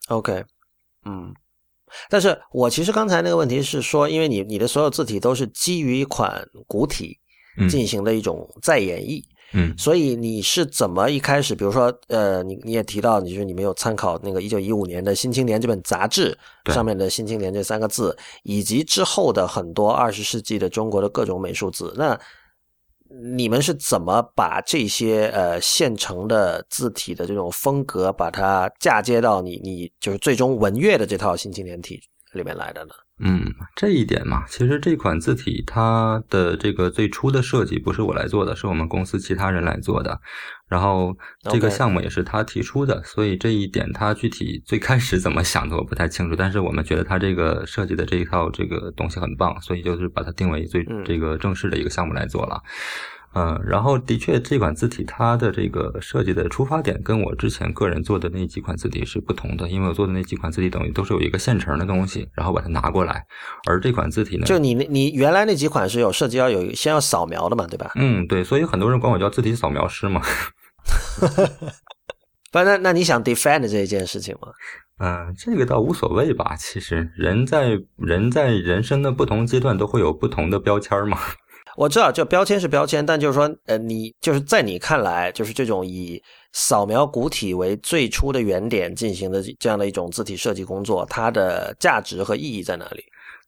[0.10, 0.44] OK，
[1.06, 1.34] 嗯，
[2.08, 7.20] 但是我其实刚才那个问题是说，因为你你的所有字体都是基于一款古体。
[7.70, 22.20] 进行的一种再演绎，嗯，所以你是怎么一开始，比如说，呃，你你也提到，你说你没有参考那个一九一五年的《新青年》这本杂志上面的“新青年”这三个字，以及之后的很多二十世纪的中国的各种美术字，那
[23.34, 32.02] 你们是怎么把这些呃现成的字体的这种风格，把它嫁接到你你就是最终文乐的这套《新青年》体
[32.34, 32.94] 里面来的呢？
[33.18, 40.20] 嗯，这一点嘛，其实这款字体它的这个最初的设计不是我来做的，是我们公司其他人来做的。
[40.68, 41.16] 然后
[41.50, 46.36] 这个项目也是他提出的，所以这一点他具体最开始怎么想的我不太清楚。
[46.36, 52.62] 但是我们觉得他这个设计的这一套这个东西很棒，所以就是把它定为最这个正式的一个项目来做了。
[53.36, 63.26] 嗯，然后的确，这款字体它的这个设计的出发点跟我之前个人做的那几款字体是不同的，因为我做的那几款字体等于都是有一个现成的东西，然后把它拿过来，
[63.68, 67.92] 而这款字体呢，就你那你原来那几款是有设计要有先要扫描的嘛，对吧？
[67.96, 70.22] 嗯，对，所以很多人管我叫字体扫描师嘛。
[72.54, 74.48] 不，那那你想 defend 这一件事情吗？
[75.00, 76.56] 嗯，这个倒无所谓吧。
[76.58, 81.18] 其实人在人在人生的不同阶段都会有不同的标签嘛。
[81.76, 86.22] 我知道，就标签是标签，但就是说，呃，你就是在你看来，就是这种以
[86.54, 93.04] 扫描古体为最初的原点进行的这样的一种字体设计工作，它的价值和意义在哪里？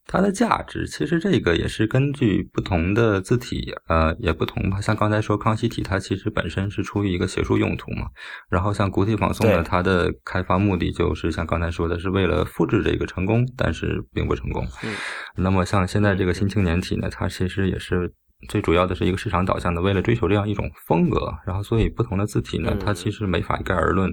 [0.08, 4.80] 它的价值其实这个也是根据不同的字体，呃，也不同吧。
[4.80, 8.08] 像刚才说康熙体，它其实本身是出于一个学术用途嘛。
[8.50, 14.65] 然后像古体仿宋呢，它的开发目的就是像刚才说的是为了复制这个成功，但是并不成功。
[14.84, 14.96] 嗯。
[15.36, 18.13] 那么像现在这个新青年体呢，它其实也是
[18.48, 21.34] 最主要的是一个市场导向的，为了追求这样一种风格。
[21.46, 24.10] 然后所以不同的字体呢，它其实没法一概而论。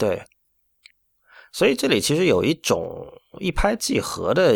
[0.00, 0.22] 对。
[1.52, 3.06] 所以这里其实有一种
[3.38, 4.52] 一拍即合的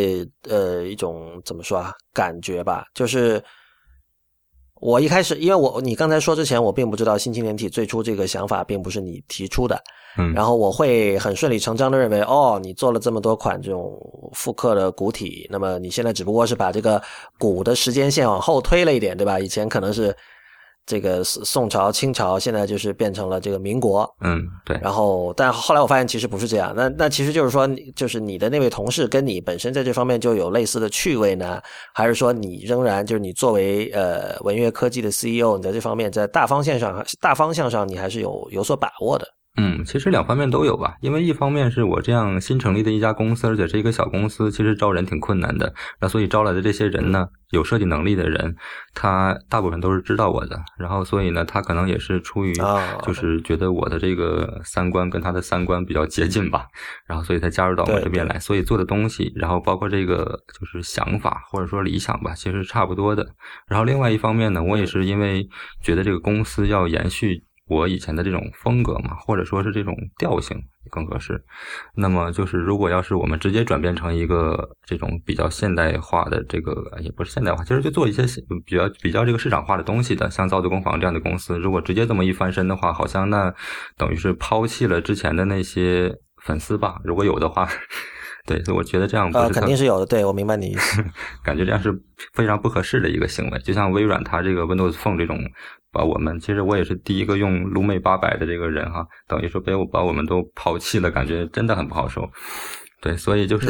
[0.49, 3.43] 呃一种怎么说啊感觉吧，就是
[4.81, 9.83] 我一开始因为我你刚才说之前我并不知道新青年体最初这个想法并不是你提出的，
[10.19, 13.99] 嗯，然后我会很顺理成章的认为哦你做了这么多款这种
[14.35, 17.03] 复刻的古体，那么你现在只不过是把这个
[17.39, 19.41] 古的时间线往后推了一点，对吧？
[19.41, 20.15] 以前可能是。
[20.87, 24.09] 这个宋朝、清朝，现在就是变成了这个民国。
[24.21, 24.79] 嗯，对。
[24.81, 26.73] 然后，但后来我发现其实不是这样。
[26.77, 31.61] 那那其实就是说，就是你的那位同事跟你本身在这方面就有类似的趣味呢，
[31.93, 39.27] 还是说你仍然就是你作为呃文乐科技的 CEO，你在这方面在大方向上、大方向上你还是有有所把握的？
[39.57, 40.97] 嗯，其实两方面都有吧。
[41.01, 45.73] 因为一方面是我这样新成立的一家公司，而且是一个小公司，其实招人挺困难的。
[46.01, 48.55] 那所以招来的这些人呢，有设计能力的人，
[48.95, 50.61] 他大部分都是知道我的。
[50.79, 52.53] 然后所以呢，他可能也是出于
[53.03, 56.67] 就是觉得我的这个三观跟他的三观比较接近吧。
[57.07, 58.39] 然后所以才加入到我这边来。
[58.39, 63.27] 所以做的东西，然后包括这个就是想法或者说理想吧，其实差不多的。
[63.69, 65.49] 然后另外一方面呢，我也是因为
[65.81, 67.46] 觉得这个公司要延续。
[67.69, 70.57] 我以前的这种风格嘛，或者说是这种调性
[70.91, 71.45] 更合适。
[71.97, 78.23] 那么就是如果要是我们直接转变成一个这种比较现代化的这个，也不是现代化，其实就做一些
[78.65, 83.53] 比较比较这个市场化的东西的，像造字工坊这样的公司，如果直接这么一翻身的话，好像那
[83.97, 87.69] 等于是抛弃了之前的那些粉丝吧，如果有的话。
[88.47, 90.07] 对，所以我觉得这样呃肯定是有的。
[90.07, 91.05] 对我明白你意思，
[91.43, 91.93] 感觉这样是
[92.33, 93.59] 非常不合适的一个行为。
[93.59, 95.37] 就像微软它这个 Windows Phone 这种，
[95.97, 102.29] 把我们其实我也是第一个用卢美八百的这个人哈，等于说被我把我们都抛弃了，感觉真的很不好受。
[103.03, 103.69] 对，所以就 是，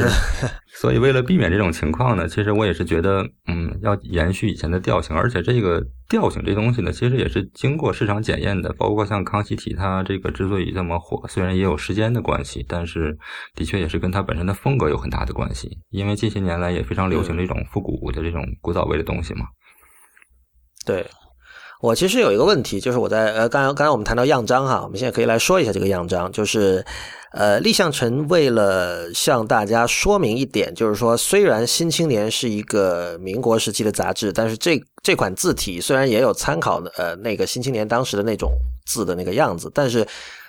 [0.81, 8.73] 所以为了避免这种情况呢，其实我也是觉得，嗯，要延续以前的调性，而且这个调性这东西呢，其实也是经过市场检验的。
[8.79, 13.19] 包括像康熙体，它这个之所以这么火，虽然也有时间的关系，但是
[13.55, 15.69] 的确也是跟它本身的风格有很大的关系。
[15.91, 19.47] 因为近些年来也非常流行这种复古的这种古早味的东西嘛。
[20.87, 21.05] 对。
[21.87, 26.85] 我其实有一个问题，就是我在呃，刚刚刚才我们谈到样章哈，我们现在可以来说一下这个样章，就是
[27.31, 38.51] 呃，立项成为了向大家说明一点，就是说，虽然《新青年》是一个民国时期的杂志，但是这这款字体虽然也有参考呃那个《新青年》当时的那种
[38.85, 40.05] 字的那个样子，但是。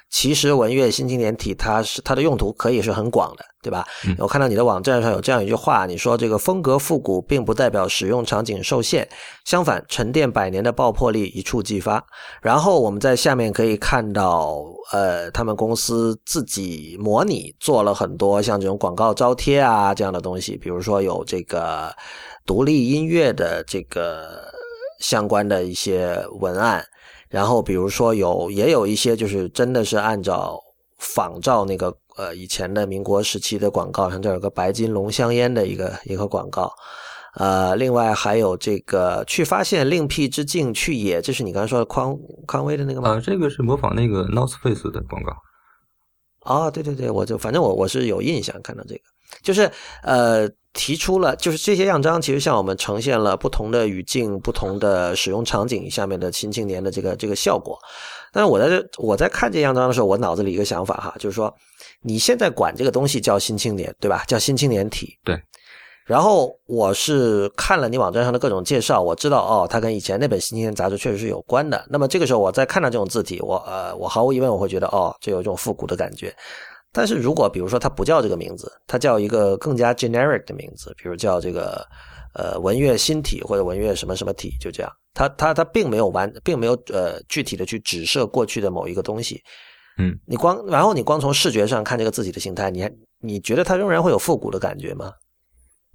[0.09, 3.85] 其实文乐新青年体，它是它的用途可以是很广的，对吧？
[4.17, 9.07] 我看到你的网站上有这样一句话，你说这个风格复古并不代表使用场景受限，
[9.43, 12.03] 相反，沉淀百年的爆破力一触即发。
[12.41, 21.93] 然后我们在下面可以看到，呃，他们公司自己模拟做了很多像这种广告招贴啊这样的东西，比如说有这个
[22.45, 24.51] 独立音乐的这个
[25.01, 26.83] 相关的一些文案。
[27.29, 30.59] 然后，比如说有也有一些就是真的是按照
[30.97, 36.71] 仿照那个呃以前的民国时期的广告，像这有个白金龙香烟的一个一个广告，
[37.35, 43.09] 呃，另外还有这个去发现另辟之境去也，这是你刚才说的匡匡威的那个吗？
[43.09, 45.33] 啊，这个是模仿那个 North Face 的广告。
[46.41, 49.01] 哦，对对对，我就反正我我是有印象看到这个，
[49.41, 49.71] 就是
[50.03, 50.49] 呃。
[50.77, 57.77] 提出了，就是这些样章其实向我们呈现了不同的语境、不同的使用场景下面的新青年的这个这个效果。
[58.31, 61.53] 但是我在这我在看这样章的时候，我脑子里一个想法哈，就是说
[62.03, 64.23] 你现在管这个东西叫新青年，对吧？
[64.27, 65.17] 叫新青年体。
[65.25, 65.41] 对。
[66.05, 71.85] 然后我是看了你网站上的各种介绍，我知道哦，它跟以前那本新青年杂志确实是有关的。
[71.89, 76.33] 那么这个时候我再看到这种字体，我呃，我毫无疑问我会觉得哦，这有一种复古的感觉。
[76.93, 81.85] 但是如果比如说它不叫这个名字，它叫一个更加 generic 的名字，比如叫这个
[82.33, 89.43] 呃文乐新体或者文乐什么什么体，就这样，它它它并没有完，并没有呃具体的去指涉过去的某一个东西，
[89.99, 95.11] 嗯，你光然后你光从视觉上看这个字体的形态，你还你觉得它仍然会有复古的感觉吗？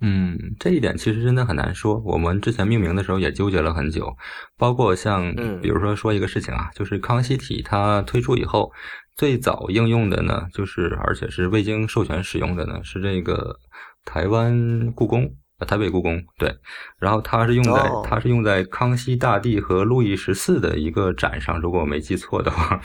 [0.05, 2.01] 嗯，这一点其实真的很难说。
[2.05, 4.09] 我们之前命名的时候也纠结了很久，
[4.57, 8.71] 包括像比如说说一个事情啊，就是康熙体它推出以后。
[9.15, 13.59] 最早应用的呢，就是而且是未经授权使用的呢，是这个
[14.05, 15.37] 台湾故宫。
[15.65, 16.55] 台北故宫对，
[16.99, 22.81] 然后它是用在它是用在康熙大帝和路易十四的一个展上，如果我没记错的话。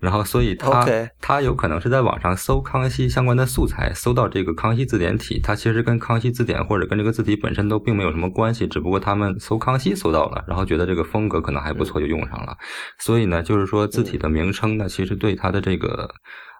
[0.00, 0.84] 然后，所以他
[1.18, 12.54] 他有可能是在网上搜康熙相关的素材，搜到这个康熙字典体，它其实跟康熙字典或者跟这个字体本身都并没有什么关系，只不过他们搜康熙搜到了，然后觉得这个风格可能还不错，就用上了。
[12.98, 16.10] 所以呢，就是说字体的名称呢，其实对它的这个。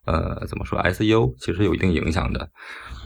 [0.05, 2.51] 呃，怎么说？SEO 其实有一定影响的，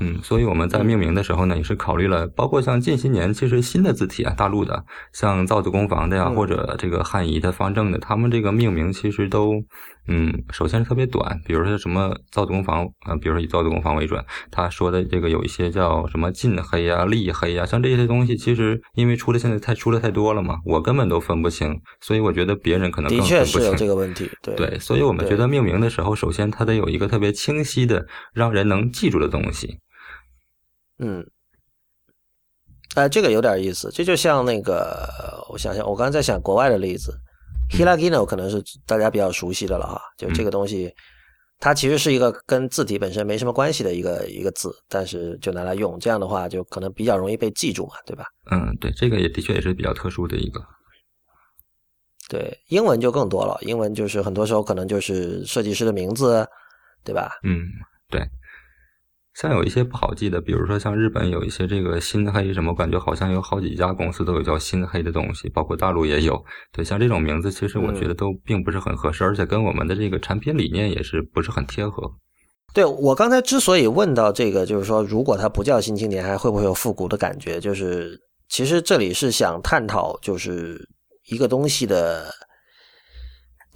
[0.00, 9.62] 嗯，所以我们在命名的时候呢，也是考虑了，包括像近些年其实新的字体啊，大陆的，像造字工坊的呀，或者这个汉仪的、方正的，他们这个命名其实都，
[10.08, 26.88] 嗯，首先是特别短，比如说什么造毒工坊，啊，比如说以造毒工坊为准，他说的这个有一些叫什么近黑啊、立黑啊，像这些东西，其实因为出的现在太出的太多了嘛，我根本都分不清，所以我觉得别人可能的确是有这个问题，对对，所以我们觉得命名的时候，首先它得有。
[26.88, 29.78] 一个特别清晰的、让人能记住的东西。
[30.98, 31.22] 嗯，
[32.94, 33.90] 哎，这个有点意思。
[33.92, 35.06] 这就像那个，
[35.50, 37.12] 我想想，我刚才在想国外的例子
[37.70, 40.00] ，Hilagino 可能是大家比较熟悉的了哈。
[40.16, 40.92] 就这个东西，
[41.58, 48.24] 它其实是一个跟字体本身没什么关系的一个一个字，但是就拿来用，这样的话就可能比较容易被记住嘛，对吧？
[48.50, 50.64] 嗯，对，这个也的确也是比较特殊的一个。
[52.28, 56.46] 对，英文就更多了，英文就是很多时候可能就是设计师的名字。
[57.04, 57.30] 对吧？
[57.42, 57.64] 嗯，
[58.10, 58.20] 对。
[59.40, 66.44] 像有一些不好记的，比如说像日本有一些这个新黑什么，感觉好像有好几家公司都有叫新黑的东西，包括大陆也有。
[66.72, 72.02] 对，像这种名字，其实我觉得都并不是很合适，而且跟我们的这个产品理念也是不是很贴合。
[72.74, 77.60] 对我刚才之所以问到这个，就是说如果它不叫新青年，还会不会有复古的感觉？
[77.60, 78.18] 就是
[78.48, 80.84] 其实这里是想探讨，就是
[81.30, 82.28] 一个东西的。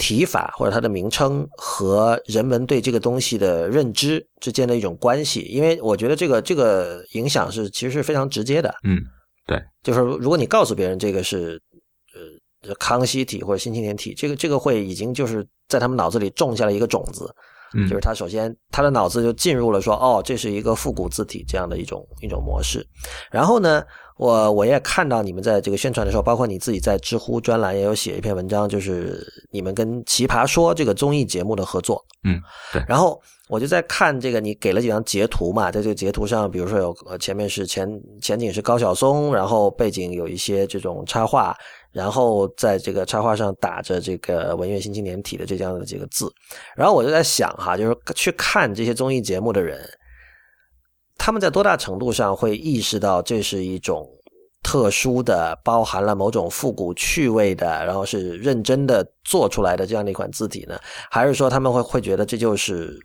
[0.03, 8.75] 提法或者它的名称和人们对这个东西的认知之间的一种关系，因为我觉得这个这个影响是其实是非常直接的。
[8.83, 8.99] 嗯，
[9.47, 11.63] 对，就是如果你告诉别人这个是
[12.65, 17.33] 呃康熙体或者新青年体，这个这个会已经就是在他们脑子里种下了一个种子。
[17.75, 22.85] 嗯，就是他首先他的脑子就进入了说哦，这是一个复古字体这样的一种一种模式。
[23.31, 23.83] 然后呢，
[24.23, 29.21] 我我也看到你们在这个宣传的时候，包括你自己在知乎专栏也有写一篇文章，就是
[29.51, 32.05] 你们跟《奇葩说》这个综艺节目的合作。
[32.23, 32.41] 嗯，
[32.73, 32.81] 对。
[32.87, 41.57] 然后我就在看这个，你给了几张截图嘛，在这个截图上，比如说有呃前面是前前景是高晓松，然后背景有一些这种插画。
[41.91, 46.33] 然后在这个插画上打着这个“文苑新青年体”的这样的几个字，
[46.75, 49.79] 然后我就在想哈，就是去看这些综艺节目的人，
[51.25, 54.09] 他们在多大程度上会意识到这是一种
[54.61, 60.77] 特殊的、包含了某种复古趣味的，然后是认真的做出来的这样的一款字体呢？
[61.09, 62.99] 还是说他们会会觉得这就是？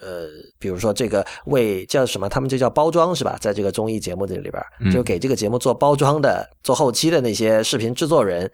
[0.00, 0.26] 呃，
[0.58, 3.36] 比如说这个为叫什么，他们这叫包装是吧？
[3.40, 8.50] 在这个综艺节目这里边，就给这个节目做包装的、做后期的那些视频制作人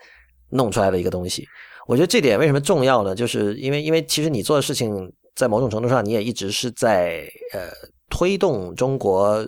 [0.48, 1.46] 弄出来的一个东西。
[1.86, 3.14] 我觉得这点为什么重要呢？
[3.14, 7.22] 就是因为，因为其实你做的事情，在某种程度上，你也一直是在
[7.52, 7.68] 呃
[8.10, 9.46] 推动中国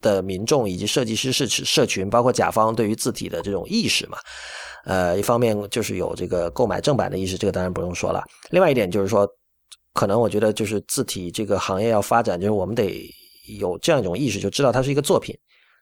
[0.00, 4.18] 的民众以及设计师社社群，包括甲方对于字体的这种意识嘛。
[4.84, 8.22] 呃，一方面就是有这个购买正版的意识，这个当然不用说了。
[8.50, 9.28] 另外一点就是说。
[9.98, 13.10] 可能我觉得就是字体这个行业要发展，就是我们得
[13.58, 15.34] 有这样一种意识，就知道它是一个作品，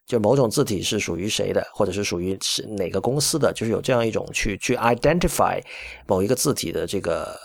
[0.07, 5.61] 就某种字体是属于谁的，或者是属于是哪个公司的，就是有这样一种去去 identify
[6.07, 7.37] 某一个字体的这个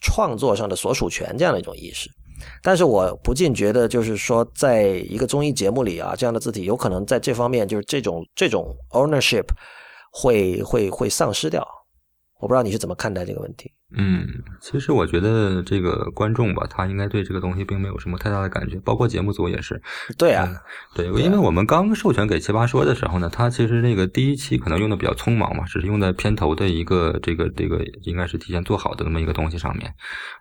[0.00, 2.08] 创作上的所属权这样的一种意识。
[2.62, 9.46] 但是我不禁觉得，就是说，在一个综艺节目里啊，这样的字体有可能在这方面，就是这种这种 ownership
[10.12, 11.66] 会会会丧失掉。
[12.40, 13.72] 我不知道你是怎么看待这个问题。
[13.96, 14.26] 嗯，
[14.60, 19.80] 其实我觉得这个观众吧，他应该对这个东西并没有什么太大的感觉，包括节目组也是。
[20.16, 20.48] 对啊，
[20.94, 29.92] 对，因为我们刚授权给奇葩说的时候呢，他其实那个第一期可能用的比较匆忙嘛，只是用在片头的一个这个这个应该是提前做好的那么一个东西上面。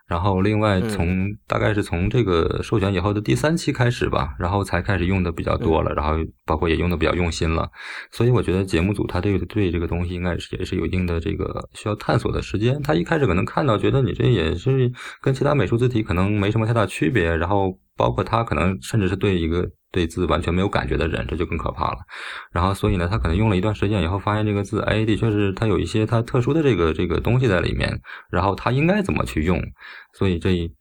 [0.08, 7.70] 然后另外从大概是从这个授权以后的第三期开始吧，然后才开始用的比较多了，然后包括也用的比较用心了。
[8.12, 12.82] 所以我觉得节目组他对对这个东西应该是也是有一定的这个需要探索的时间。
[12.82, 19.70] 他一开始可能能看到觉得你这也是跟其他美术字体可能没什么太大区别，然后包括他可能甚至是对一个。
[19.94, 21.98] 对字完全没有感觉的人，这就更可怕了。
[22.54, 28.00] 然后，所以呢，他可能用了一段时间以后，发现这个字，哎，的确是它有一些它特殊的这个这个东西在里面。
[28.30, 29.62] 然后，他应该怎么去用？
[30.14, 30.72] 所以这。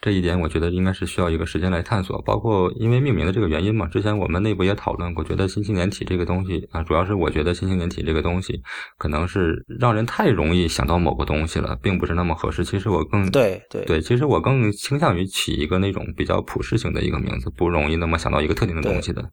[0.00, 3.86] 这一点我觉得应该是需要一个时间来探索，包括因为命名的这个原因嘛。
[3.86, 8.60] 之前我们内部也讨论过，觉得新青年体这个东西啊，主要是我觉得新青年体这个东西
[8.98, 12.62] 可能是让人太容易想到某个东西了，并不是那么合适。
[12.64, 19.24] 其实我更对对对，其实我更倾向于起一个那种比较普适性的一个名字，不容易那么想到一个特定的东西的。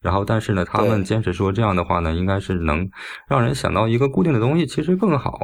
[0.00, 2.88] 然后，但是呢，他们坚持说这样的话呢，应该是能
[3.28, 5.38] 让人想到一个固定的东西，其实更好。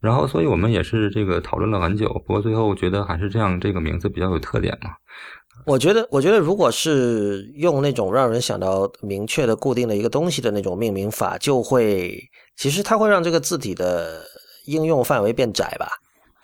[0.00, 4.12] 然后，所以我们也是这个讨论了很久，不过最后觉得还是这样，这个名字。
[4.18, 4.90] 比较有特点嘛？
[5.64, 12.20] 我觉得，我觉得，如果是用那种让人想到明确的、固定的一个东西的那种命名法，就会
[12.56, 14.24] 其实它会让这个字体的
[14.66, 15.88] 应用范围变窄吧。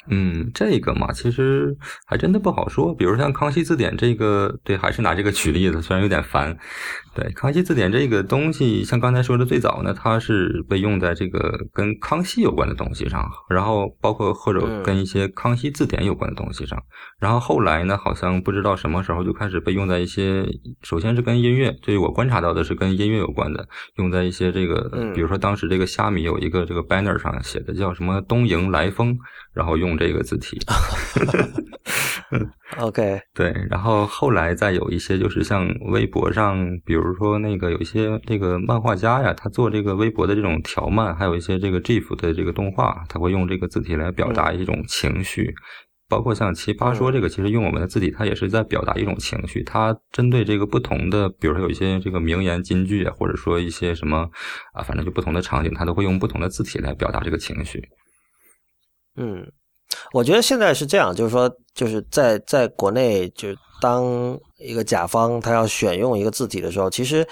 [0.07, 2.95] 嗯，这个嘛，其实还真的不好说。
[2.95, 6.57] 比如像康熙字典这个，对，还是拿这个举例子，虽然有点烦。
[7.15, 16.77] 对，康熙字典这个东西，像刚才说的，最早呢，它是被用在这个跟康熙有关的东西上，然后包括或者跟一些康熙字典有关的东西上。
[17.21, 20.45] 然后后来呢，好像不知道什么时候就开始被用在一些，
[20.83, 29.17] 首先是跟音乐，对我观察到的是跟音乐有关的，用在一些这个，比如说当时这个虾米有一个这个 banner 上写的叫什么“东迎来风”，
[29.55, 30.59] 然后用这个字体。
[32.79, 45.55] OK，对，然后后来再有一些就是像微博上，比如说那个有一些这个漫画家呀，他做这个微博的这种条漫，还有一些这个 GIF 的这个动画，他会用这个字体来表达一种情绪。
[46.09, 49.63] 包括像奇葩说这个，其实用我们的字体，它也是在表达一种情绪。
[49.63, 54.29] 它针对这个不同的，比如说有一些这个名言金句啊，或者说一些什么
[54.75, 57.83] 啊，反正就不同的场景，它都会用不同的字体来表达这个情绪。
[59.17, 59.51] 嗯。
[60.13, 63.49] 我觉得现在是这样，就是说，就是在在国内，就
[63.81, 67.27] 当一个甲方他要选用一个字体的时候，其实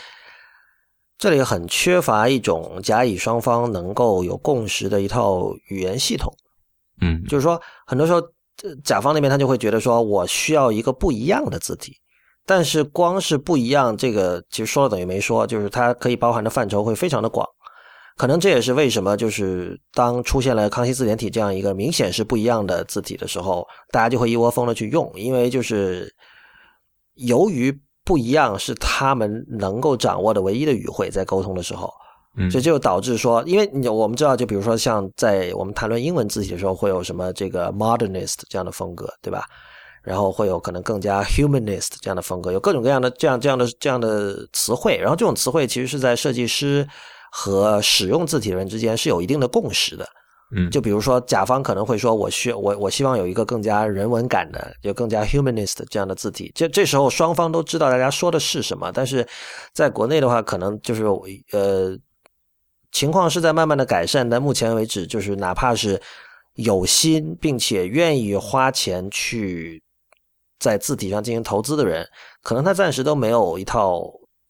[1.16, 6.34] 这里很缺乏一种甲乙双方能够有共识的一套语言系统。
[7.01, 8.20] 嗯，就是说，很多时候
[8.84, 11.97] 甲方那边他就会觉得说，我需要一个不一样的字体，
[12.45, 17.49] 但是光是不一样，这个其实说了等于没说，就是它可以包含的范畴会非常的广。
[18.22, 26.08] 可能这也是为什么，就是当出现了康熙字典体这样一个明显是不一样的字体的时候，大家就会一窝蜂的去用，因为就是
[27.16, 31.92] 由于不一样是他们能够掌握的唯一的语汇，在沟通的时候，
[32.48, 39.44] 这就导致说，因为你我们知道，就比如说像在我们谈论英文字体的时候，会有什么这个 modernist 这样的风格，对吧？
[40.04, 46.86] 然后会有可能更加 humanist 这样的风格，有各种各样的这样这样的这样的词汇，然后这种词汇其实是在设计师。
[47.35, 50.07] 和使用字体的人之间是有一定的共识的，
[50.55, 56.53] 嗯，就比如说甲方可能会说，我需我我希望有一个更加人文感的，就更加 humanist 这样的字体。
[56.55, 59.26] 这这时候双方都知道大家说的是什么，但是
[59.72, 61.05] 在国内的话，可能就是
[61.53, 61.97] 呃
[62.93, 65.99] 情况是在慢慢的改善，但目前为止，就是哪怕是
[66.57, 69.83] 有心并且愿意花钱去
[70.59, 72.07] 在字体上进行投资的人，
[72.43, 74.03] 可能他暂时都没有一套。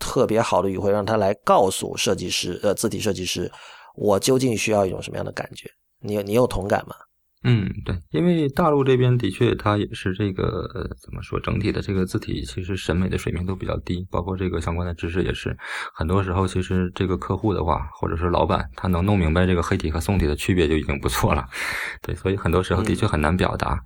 [0.03, 3.49] 特别好的语汇，让他来告诉设计师，呃，字体设计师，
[3.95, 5.71] 我究竟需要一种什么样的感觉？
[6.01, 6.97] 你你有同感吗？
[7.45, 10.65] 嗯，对，因为大陆这边的确，它也是这个
[11.03, 15.57] 怎么说，整体的这个字体其实审美的水平都比较低，包括这个相关的知识也是。
[15.93, 21.45] 很多时候，其实这个客户的话，或者是老板，他能弄明白这个黑体和宋体的区别就已经不错了。
[22.01, 23.77] 对，所以很多时候的确很难表达。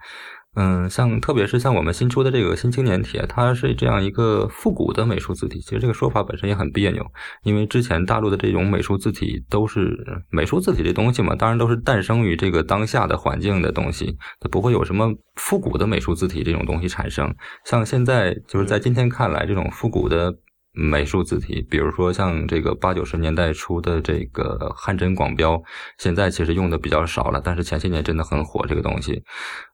[0.57, 5.61] 嗯像特别是像我们新出的这个新青年体，它是这样一个复古的美术字体。
[5.61, 7.07] 其实这个说法本身也很别扭，
[7.43, 9.97] 因为之前大陆的这种美术字体都是
[10.31, 17.35] 美术字体这东西嘛，当然都是诞生于这个当下的环境的东西，它不会有什么复古的美术字体这种东西产生。
[17.65, 20.35] 像现在就是在今天看来，这种复古的。
[20.77, 25.61] 美术字体，比如说像这个八九十年代出的这个汉真广标，
[25.99, 29.23] 现在其实用的比较少了，但是前些年真的很火这个东西。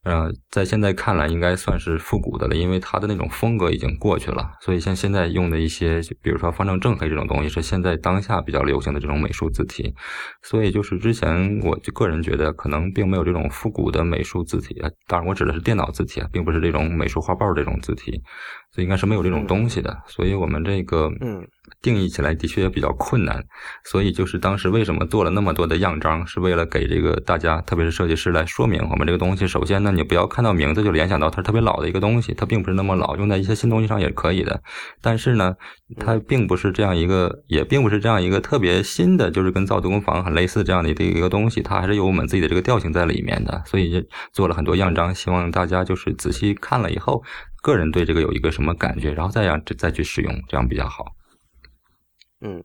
[0.05, 4.51] 嗯，在现在看来应该算是复古的了，因为它的那种风格已经过去了。
[4.61, 9.93] 所以像现在用的一些，比如说方正正黑这种东西，是现在当下比较流行的这种美术字体。
[10.41, 14.89] 所以就是之前我就个人觉得，可能并没有这种复古的美术字体啊。
[15.07, 18.21] 当然，我指的是电脑字体啊，并不是这种美术画报这种字体。
[18.73, 21.47] 所以应该是没有这种东西的，所以我们这个嗯。
[21.81, 23.43] 定义起来的确也比较困难，
[23.83, 29.47] 所以就是当时为什么做了那么多的样章，是为了给这个大家，特别是设计师来说明我们这个东西。
[29.47, 34.61] 首先呢，你不要看到名字就联想到它是特别老的一个东西，它并不是那么老，用在一些新东西上也是可以的。
[35.01, 35.55] 但是呢，
[35.97, 43.61] 它并不是这样一个，也并不是这样一个特别新的，就是跟造图工坊很类似这样的一个东西，它还是有我们自己的这个调性在里面的。
[43.65, 47.23] 所以做了很多样章，希望大家就是仔细看了以后，
[47.63, 51.05] 个人对这个有一个什么感觉，然后再让再去使用，这样比较好。
[52.41, 52.61] 嗯，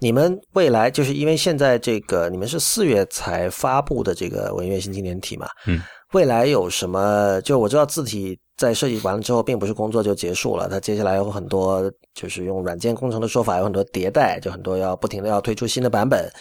[0.00, 5.46] 你们未来就是因为现在这个你们是四月才发布的这个文乐新青年体嘛？
[5.66, 5.80] 嗯，
[6.12, 7.40] 未来有什么？
[7.42, 16.32] 就我知道字体在设计完了之后，并不是工作就结束了，它接下来有很多，就是用软件工程的说法，有很多迭代，就很多要不停的要推出新的版本，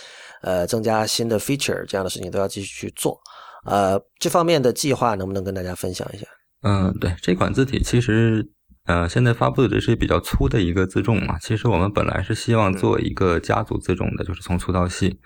[0.44, 3.20] 呃，增加新的 feature 这样的事情都要继续去做。
[3.66, 6.26] 呃，这方面的计划能不能跟大家分享一下？
[6.64, 8.50] 嗯，对，这款字体其实。
[8.86, 11.40] 呃，现在发布的这是比较粗的一个字重嘛。
[11.40, 15.22] 其实我们本来是希望做一个家族字重的，就是从粗到细。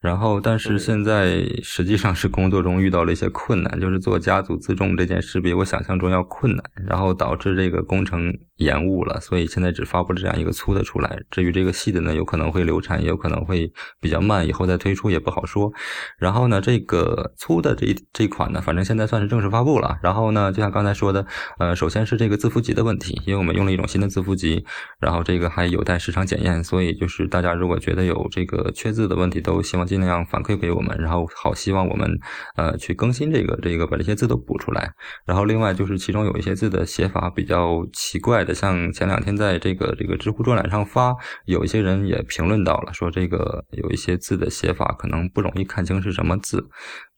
[0.00, 11.18] 然后，但是现在实际上是工作中遇到了一些困难，就是做家族自重这件事比我想象中要困难，然后导致这个工程延误了，所以现在只发布了这样一个粗的出来。
[11.30, 13.70] 至于这个细的呢，有可能会流产，也有可能会
[14.00, 15.70] 比较慢，以后再推出也不好说。
[16.18, 19.98] 然后呢，这个粗的这这款呢，反正现在算是正式发布了。
[20.02, 21.26] 然后呢，就像刚才说的，
[21.58, 24.64] 呃，首先是这个字符集的问题，因为我们用了一种新的字符集，
[24.98, 29.89] 然后这个还有待市场检验，所以就是大家如果觉得有这个缺字的问题，都希望。
[29.90, 32.08] 尽量反馈给我们，然后好希望我们
[32.54, 34.88] 呃去更新这个这个把这些字都补出来。
[35.26, 41.12] 然后另外就是其中有一些字的写法比较奇怪的，像前两天在这个这个知乎专栏上发，
[41.46, 46.64] 有一些人也评论到了，说这个有一些字的写法可能不容易看清是什么字。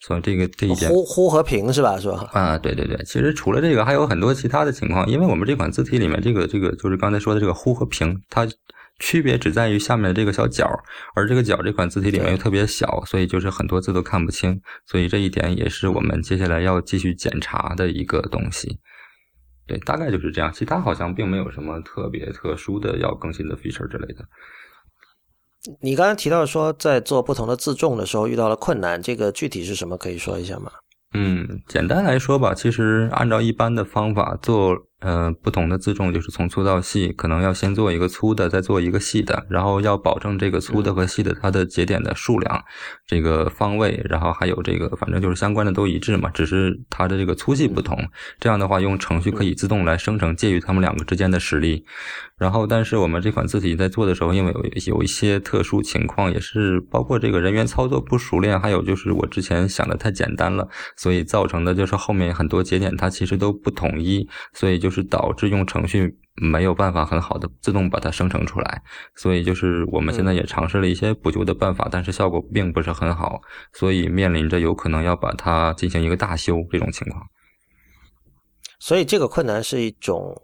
[0.00, 1.98] 所以这个这一点呼呼和平是吧？
[1.98, 2.26] 是吧？
[2.32, 8.48] 啊，对对对，其实除了这个还有很多其他的情况，因为我们这款字体里面这个这个就是刚才说的这个呼和平，它。
[9.02, 10.64] 区别只在于下面的这个小角，
[11.16, 14.60] 而这个角这款字体里面又特别小，所以就是很多字都看不清。
[14.86, 18.78] 所以这一点也是我们接下来要继续检查的一个东西。
[19.66, 20.52] 对，大概就是这样。
[20.52, 24.24] 其他好像并没有什么特别特殊的要更新的 feature 之类的。
[25.80, 29.98] 你刚才提到说在做不同的自重的时候遇到了困难，这个具体是什么？
[29.98, 30.70] 可以说一下吗？
[31.14, 34.86] 嗯，简单来说吧，其实按照一般的方法做。
[35.04, 42.62] 嗯，不同的自重就是从粗到细，可能要先做一个粗的，再做一个细的，然后要保证这个粗的和细的它的节点的数量、
[43.06, 47.98] 这个方位，然后还有这个反正就是相关的都一致嘛，只是它的这个粗细不同。
[48.38, 51.84] 这样的话，用程序可以自动来生成介于它们两个之间的实例。
[52.38, 68.82] 然后，但是我们这款字体在做的时候，因为有有一些特殊情况，也是包括这个人员操作不熟练，还有就是我之前想的太简单了，所以造成的就是后面很多节点它其实都不统一，所以就是导致用程序没有办法很好的自动把它生成出来。
[69.14, 73.40] 所以就是我们现在也尝试了一些补救的办法，但是效果并不是很好，
[73.72, 77.24] 所以面临着有可能要把它进行一个大修这种情况。
[78.80, 80.34] 所以这个困难是一种。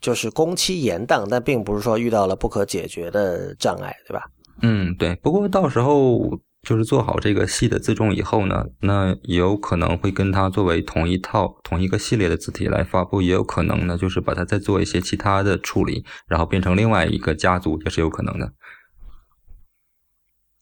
[0.00, 4.24] 就是工期延宕，但并不是说遇到了不可解决的障碍，对吧？
[4.60, 5.14] 嗯，对。
[5.16, 18.52] 不过到时候就是做好这个系的自重以后呢，那也有可能会跟它作为同一套、同一个系列的字体来发布，也有可能呢，就是把它再做一些其他的处理，然后变成另外一个家族，也是有可能的。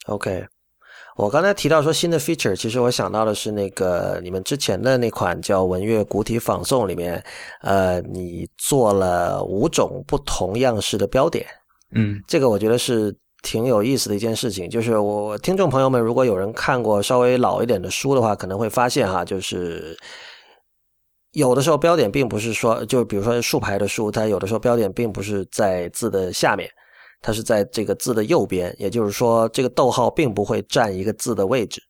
[0.07, 0.47] OK。
[1.17, 7.25] 我刚才提到说新的 feature，其实我想到的是那个你们之前的那款叫文乐古体仿宋里面，
[7.63, 11.47] 呃，你做了五种不同样式的标点，
[11.95, 14.69] 嗯，这个我觉得是挺有意思的一件事情。
[14.69, 19.97] 就是我听众朋友们，如果有人看过稍微老一点的书的话，可能会发现哈，就是
[21.31, 26.69] 有的时候标点并不是说，就比如说竖排的书，它有的时候标点并不是在字的下面。
[27.27, 31.81] 它是在这个字的右边，也就是说，这个逗号并不会占一个字的位置。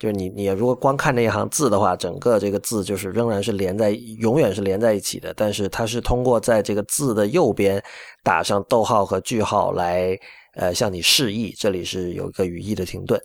[0.00, 5.32] 就是你，你如果光看那一行字的话，整个这个字就是仍然是连在，永远是连在一起的。
[5.36, 7.80] 但是它是通过在这个字的右边
[8.24, 10.18] 打上逗号和句号来，
[10.54, 13.20] 呃，向你示意这里是有一个语义的停顿。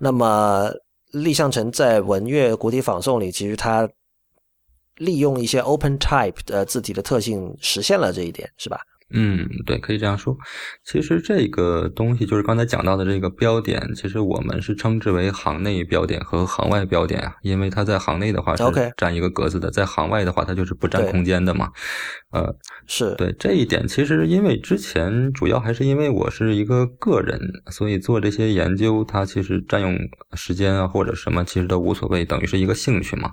[0.00, 0.70] 那么，
[1.12, 3.88] 立项成在文乐古体仿宋里，其实它
[4.96, 8.80] 利用一些 Open Type 的字体的特性，实现了这一点，是吧？
[9.10, 10.36] 嗯，对，可以这样说。
[10.84, 18.64] 其实这个东西就是刚才讲到的这个标点，其实我们是称之为行内标点和行外标点啊，因为它在行内的话是
[18.96, 21.70] 占一个格子的，在行外的话它就是不占空间的嘛。
[22.32, 22.52] 呃，
[22.88, 27.40] 是对这一点，其实因为之前主要还是因为我是一个个人，
[27.70, 29.96] 所以做这些研究，它其实占用
[30.34, 33.30] 时间啊或者什么其实都无所谓，等于是一个兴趣嘛。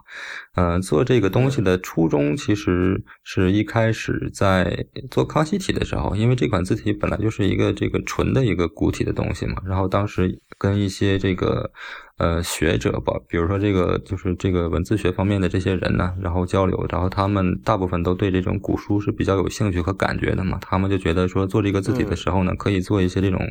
[0.56, 5.63] 嗯，做这个东西的初衷其实是一开始在做康熙。
[5.66, 11.72] 体的时候，因为这款字体本来就是一个这个纯的一个古体的东西嘛，然后当时跟一些这个。
[12.20, 20.60] 呃，学者吧，比如说这个就是这个文字学方面的这些人呢，然后交流，然后他们大部分都对这种古书是比较有兴趣和感觉的嘛。
[20.62, 23.42] 他们就觉得说做这个字体的时候呢，可以做一些这种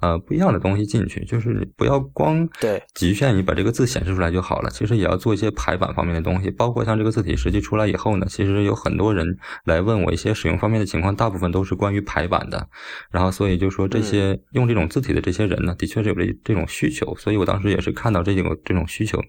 [0.00, 4.70] 呃不一样的东西进去，就是不要光对局限于把这个字显示出来就好了。
[4.70, 12.68] 其实也要做一些排版方面的东西，包括像这个字体实际出来以后呢，其实有很多人来问我一些使用方面的情况，大部分都是关于排版的。
[13.10, 17.12] 然后所以就说这些用这种字体的这些人呢，的确是有这这种需求。
[17.16, 18.12] 所以我当时也是看。
[18.12, 19.20] 到这种这种需求，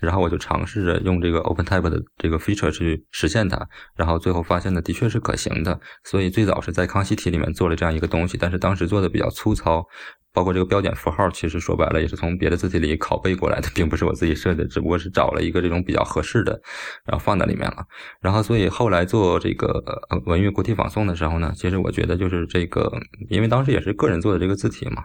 [0.00, 5.78] 然后我就尝试着用这个 OpenType 的这个 feature 去实现它，然后最后发现呢，的确是可行的。
[6.04, 9.84] 所以最早是在康熙体里面做了这样一个东西，但是当时做的比较粗糙。
[10.32, 16.60] 包括这个标点符号，其实说白了也是从别的字体里拷贝过来的，并不是我自己设的，只不过是找了一个这种比较合适的，
[17.04, 17.84] 然后放在里面了。
[18.20, 19.82] 然后，所以后来做这个
[20.26, 22.92] 文乐国体仿宋的时候呢，其实我觉得就是这个，
[23.30, 25.02] 因为当时也是个人做的这个字体嘛，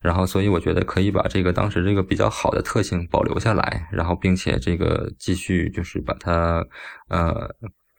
[0.00, 6.64] 然后所以我觉得可以把这个当时这个比较好的特性保留下来，然后并且这个继续就是把它
[7.08, 7.48] 呃。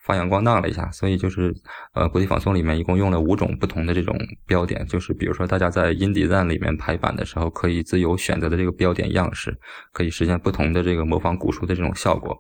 [0.06, 1.52] 发扬光大了一下，所以就是，
[1.96, 9.58] 呃，国际仿宋里面一共用了五种不同的这种标点，就是比如说大家在 InDesign 里面排版的时候，可以自由选择的这个标点样式，
[9.92, 12.38] 可以实现不同的这个模仿古书的这种效果。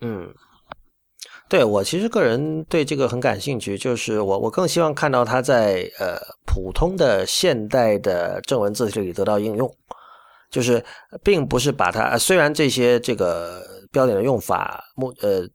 [0.00, 0.28] 嗯，
[1.48, 9.72] 对我其实个人对这个很感兴趣，就是我我更希望看到它在呃普通的现代的正文字体里得到应用，
[10.50, 10.84] 就是
[11.22, 13.62] 并不是把它虽然这些这个
[13.92, 15.48] 标点的用法目呃。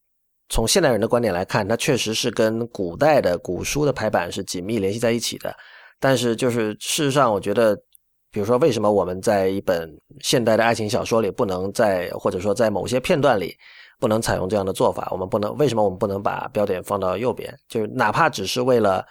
[0.50, 5.56] 从现代人的观点来看，它确实是跟古代的古书的排版是紧密联系在一起的。
[6.00, 7.76] 但是，就是事实上，我觉得，
[8.32, 9.90] 比如说，为什么我们在一本
[10.22, 13.54] 现代的爱情小说里不能在，或者说在某些片段里
[14.00, 15.08] 不能采用这样的做法？
[15.12, 17.54] 我们不能，为什么我们不能把标点放到右边？
[17.68, 19.06] 就是哪怕只是为了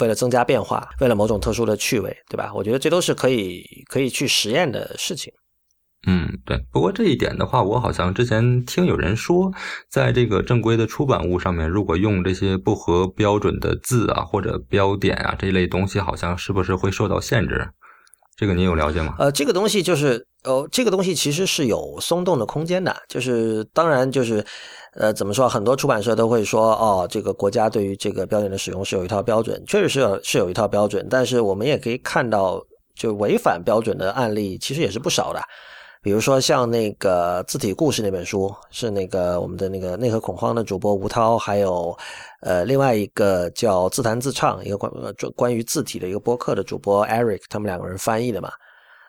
[0.00, 2.52] 为了增加变化，为了某种特殊的趣味，对吧？
[2.54, 5.32] 我觉得这都是可以可以去实验的事情。
[6.06, 6.58] 嗯，对。
[6.70, 9.50] 不过这一点的话，我好像之前听有人说，
[9.90, 17.70] 在这个正规的出版物上面，如果用这些不合标准的字啊或者标点啊这一类东西，好像是不是会受到限制？
[18.36, 19.14] 这个您有了解吗？
[19.18, 24.44] 呃，这个东西就是呃，这个东西其实是有松动的空间的，就是当然就是
[24.96, 25.48] 呃，怎么说？
[25.48, 32.60] 很多出版社都会说，哦，这个国家对于这个标准的使用是有一套标准，确实是有是有一套标准，但是我们也可以看到，
[32.98, 35.40] 就违反标准的案例其实也是不少的。
[36.04, 41.96] 比如说像那个字体故事那本书，是那个我们的那个内核恐慌的主播吴涛，还有
[42.42, 44.92] 呃另外一个叫自弹自唱一个关
[45.34, 48.52] 关于字体的一个播客的主播 Eric，他们两个人翻译的嘛。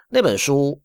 [0.07, 0.79] 那本书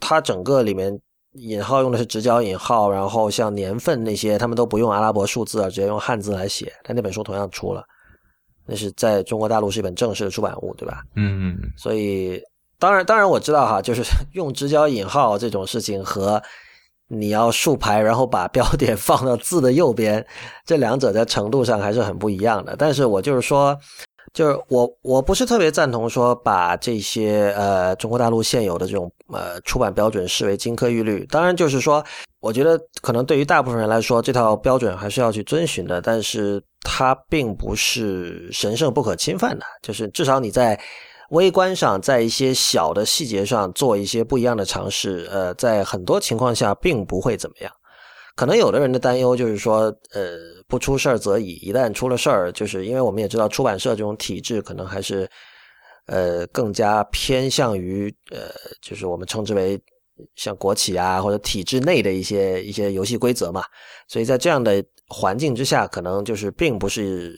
[0.00, 0.98] 它整个里面
[1.32, 6.72] 引号用的是直角引号，然后像年份那些他们都不用阿拉伯数字啊，直接用汉字来写。
[6.82, 7.84] 但那本书同样出了，
[8.64, 11.02] 那是在中国大陆是一本正式的出版物，对吧？
[11.14, 12.42] 嗯，所以。
[12.82, 14.02] 当然，当然我知道哈，就是
[14.34, 16.42] 用直角引号这种事情和
[17.06, 20.26] 你要竖排，然后把标点放到字的右边，
[20.66, 22.74] 这两者在程度上还是很不一样的。
[22.76, 23.78] 但是我就是说，
[24.34, 31.24] 就是我我不是特别赞同说把这些呃中国大陆现有的这种呃出版标准视为金科玉律。
[31.26, 32.04] 当然，就是说，
[32.40, 39.64] 我觉得可能对于大部分人来说，这套标准还是要去遵循的，但是它并不是神圣不可侵犯的。
[39.82, 40.76] 就是至少你在。
[41.32, 47.72] 微观上，在一些小的细节上做一些不一样的尝试，呃，在很多情况下并不会怎么样。
[48.36, 50.36] 可能有的人的担忧就是说，呃，
[50.68, 55.26] 不出事儿则已，一旦出了事儿，就是因为我们也知道出版社这种体制可能还是，
[56.04, 58.50] 呃，更加偏向于呃，
[58.82, 59.80] 就是我们称之为
[60.36, 63.64] 像国企啊或者体制内的一些一些游戏规则嘛。
[64.06, 67.34] 所以在这样的环境之下，可能就是并不是。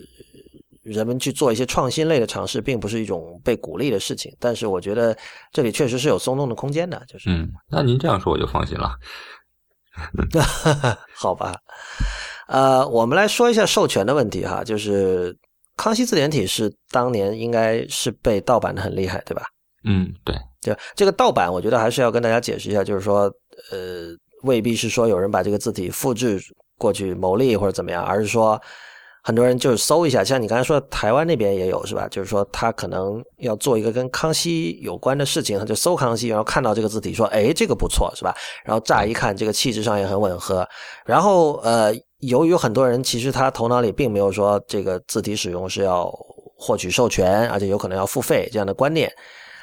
[0.85, 4.30] 人们去做一些创新类的尝试，并不是一种被鼓励的事情。
[4.39, 5.16] 但是，我觉得
[5.51, 7.03] 这里确实是有松动的空间的。
[7.09, 8.95] 就是，嗯，那您这样说我就放心了。
[11.16, 11.57] 好吧，
[12.49, 14.62] 呃，我们来说一下授权的问题哈。
[14.62, 15.35] 就是
[15.76, 19.43] 康熙字典体是当年应该是被盗版的很厉害，对吧？
[19.85, 20.37] 嗯，对。
[20.61, 23.22] 就这个盗版，我觉得还是要跟大家解释一下，就是说，
[23.70, 26.39] 呃，未必是说有人把这个字体复制
[26.76, 28.61] 过去牟利或者怎么样，而是说。
[29.27, 32.07] 很多人就是搜一下，像你刚才说台湾那边也有是吧？
[32.11, 38.37] 就是说他可能要做一个跟康熙有关的事情，他就搜康熙，然后看到这个字体说，哎，这个不错是吧？
[38.66, 40.68] 然后乍一看这个气质上也很吻合。
[41.07, 46.12] 然后呃，由于很多人其实他头脑里并没有说这个字体使用是要
[46.59, 49.11] 获取授权，而且有可能要付费这样的观念，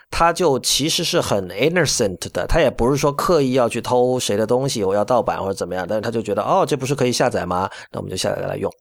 [0.09, 7.69] 他就其实是很 innocent 的，他也不是说刻意要去偷谁的东西，我要盗版或者怎么样，但是他就觉得哦，这不是可以下载吗？
[7.91, 8.71] 那我们就下载来用。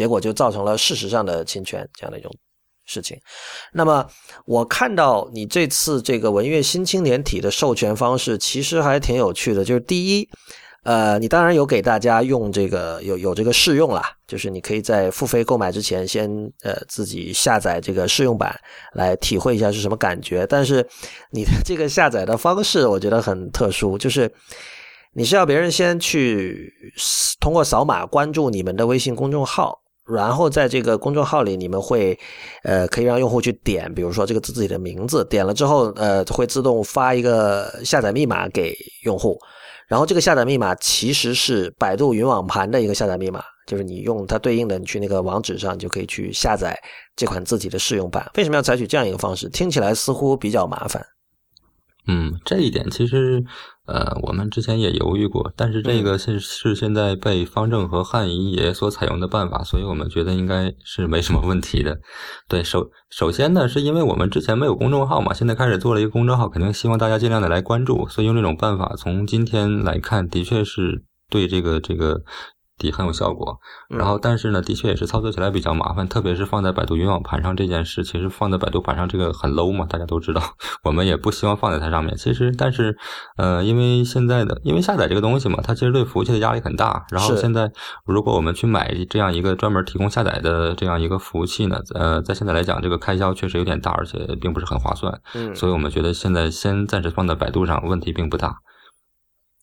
[0.00, 2.34] 结果就造成了事实上的侵权这样的一种
[2.86, 3.18] 事情。
[3.70, 4.06] 那么
[4.46, 10.26] 我看到你这次这个文乐新青年体的授权方式其实还挺有趣的，就是第一，
[10.84, 16.30] 呃，你当然有给大家用这个有有这个试用啦，就是你可以在付费购买之前先
[16.62, 18.58] 呃自己下载这个试用版
[18.94, 20.46] 来体会一下是什么感觉。
[20.46, 20.76] 但是
[21.30, 24.32] 你的这个下载的方式我觉得很特殊，就是。
[25.12, 26.72] 你是要别人先去
[27.40, 29.76] 通过扫码关注你们的微信公众号，
[30.06, 32.18] 然后在这个公众号里，你们会
[32.64, 38.74] 呃可以让用户去点，比如说这个自己的名字，点了之后呃会自动发一个下载密码给
[39.04, 39.38] 用户，
[39.88, 46.76] 然后这个下载密码其实是百度云网盘的一个下载密码，就是你用它对应的你去那个网址上就可以去下载
[47.14, 48.28] 这款字体的试用版。
[48.36, 49.48] 为什么要采取这样一个方式？
[49.48, 51.04] 听起来似乎比较麻烦。
[52.08, 53.44] 嗯，这一点其实，
[53.92, 61.98] 呃，我们之前也犹豫过，但是这个是是现在被方正和汉仪也所采用的办法，所以我们觉得应该是没什么问题的。
[62.48, 72.22] 对，首首先呢，是因为我们之前没有公众号嘛，现在开始做了一个公众号，肯定希望大家尽量的来关注，所以用这种办法，从今天来看，的确是对这个这个。
[72.80, 73.58] 底很有效果，
[73.88, 80.42] 然后但是呢，的确也是操作起来比较麻烦，特别是放在百度云网盘上这件事，其实放在百度盘上这个很 low 嘛，大家都知道，
[80.82, 82.16] 我们也不希望放在它上面。
[82.16, 82.96] 其实，但是，
[83.36, 87.04] 呃，因为现在的因为下载这个东西嘛，它其实对服务器的压力很大。
[87.10, 87.70] 然后现在，
[88.06, 95.20] 如果我们去买这样一个专门提供下载的这样一个服务器呢，呃，在现在来讲，这个开销确实有点大，而且并不是很划算。
[95.34, 98.56] 嗯，所以我们觉得现在先暂时放在百度上，问题并不大。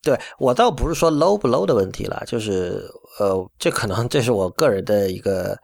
[0.04, 2.82] 对我倒不是说 low 不 low 的问题了，就是
[3.20, 5.58] 呃，这可能这是我个人的一个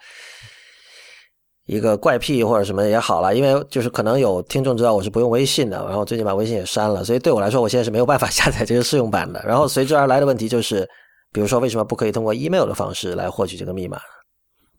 [1.65, 9.43] 一个怪癖或者什么也好了，因为就是可能有听众知道我是不用微信的，然后最近把微信也删了，所以对我来说，我现在是没有办法 下载这个试用版的。
[9.45, 10.87] 然后随之而来的问题就是，
[11.31, 13.99] 比如说为什么不可以通过 email 的方式来获取这个密码？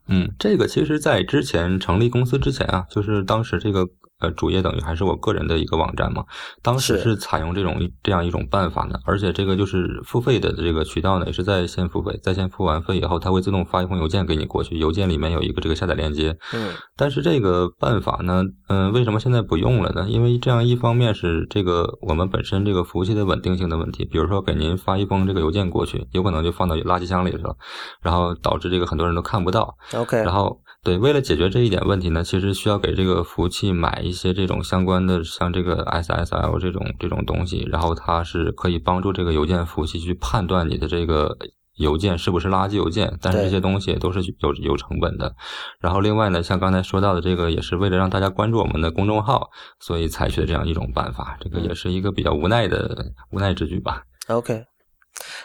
[0.09, 3.87] 嗯，这个其实在之前成立公司之前啊，就是当时这个。
[4.25, 6.25] 呃主页等于还是我个人的一个网站嘛。
[6.62, 16.37] 当时是是采用这种这样一种办法呢，而且这个就是付费的这个渠道呢，也是在线付费，在线付完费以后，它会自动发一封邮件给你过去，邮件里面有一个这个下载链接。
[16.53, 20.07] 嗯但是这个办法呢，嗯、为什么现在不用了呢？
[20.09, 27.57] 因为这样一方面是这个我们本身这个服务器的稳定性的问题，比如说给您发一封这个邮件过去，有可能就放到垃圾箱里去了，
[28.01, 29.75] 然后导致这个很多人都看不到。
[29.93, 41.37] ，OK，然后对，为了解决这一点问题呢，其实需要给这个服务器买一些这种相关的，像这个 SSL 这种这种东西，然后它是可以帮助这个邮件服务器去判断你的这个。
[41.76, 43.18] 邮件是不是垃圾邮件？
[43.20, 45.35] 但是这些东西都是有有成本的。
[45.80, 51.37] 然后另外呢，像刚才说到的这个，也是为了让大家关注我们的公众号，所以采取的这样一种办法。
[51.41, 54.05] 这个也是一个比较无奈的无奈之举吧。
[54.28, 54.62] OK，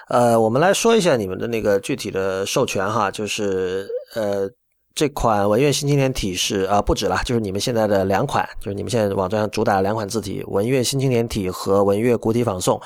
[0.09, 4.47] 呃，我们来说一下你们的那个具体的授权哈，就是呃，
[4.95, 12.81] 这款文乐新青年体是啊、不止了，就是你们现在的两款，就是你们现在网站上主打的两款字体，文乐新青年体和文乐古体仿宋，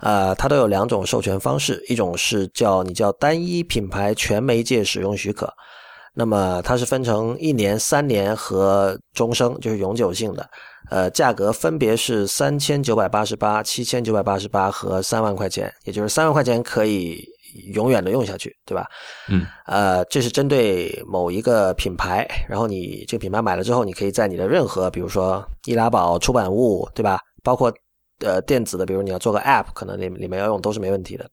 [0.00, 5.50] 呃，它都有两种授权方式，一种是叫你叫单一品牌全媒介使用许可。
[6.16, 10.48] 那么它是分成一年、三年和终生，就是永久性的。
[10.90, 17.26] 呃，价格分别是三千九百八十八、七千九百八十八和三万块钱，也就是三万块钱可以
[17.72, 18.86] 永远的用下去，对吧？
[19.28, 27.20] 嗯，呃，这是针对某一个品牌，然后你这个品牌买了之后，你可以在你的任何，比如说易拉宝出版物，对吧？
[27.42, 27.72] 包括
[28.20, 31.28] 呃电子的，比如你要做个 App，可能里里面要用都是没问题的。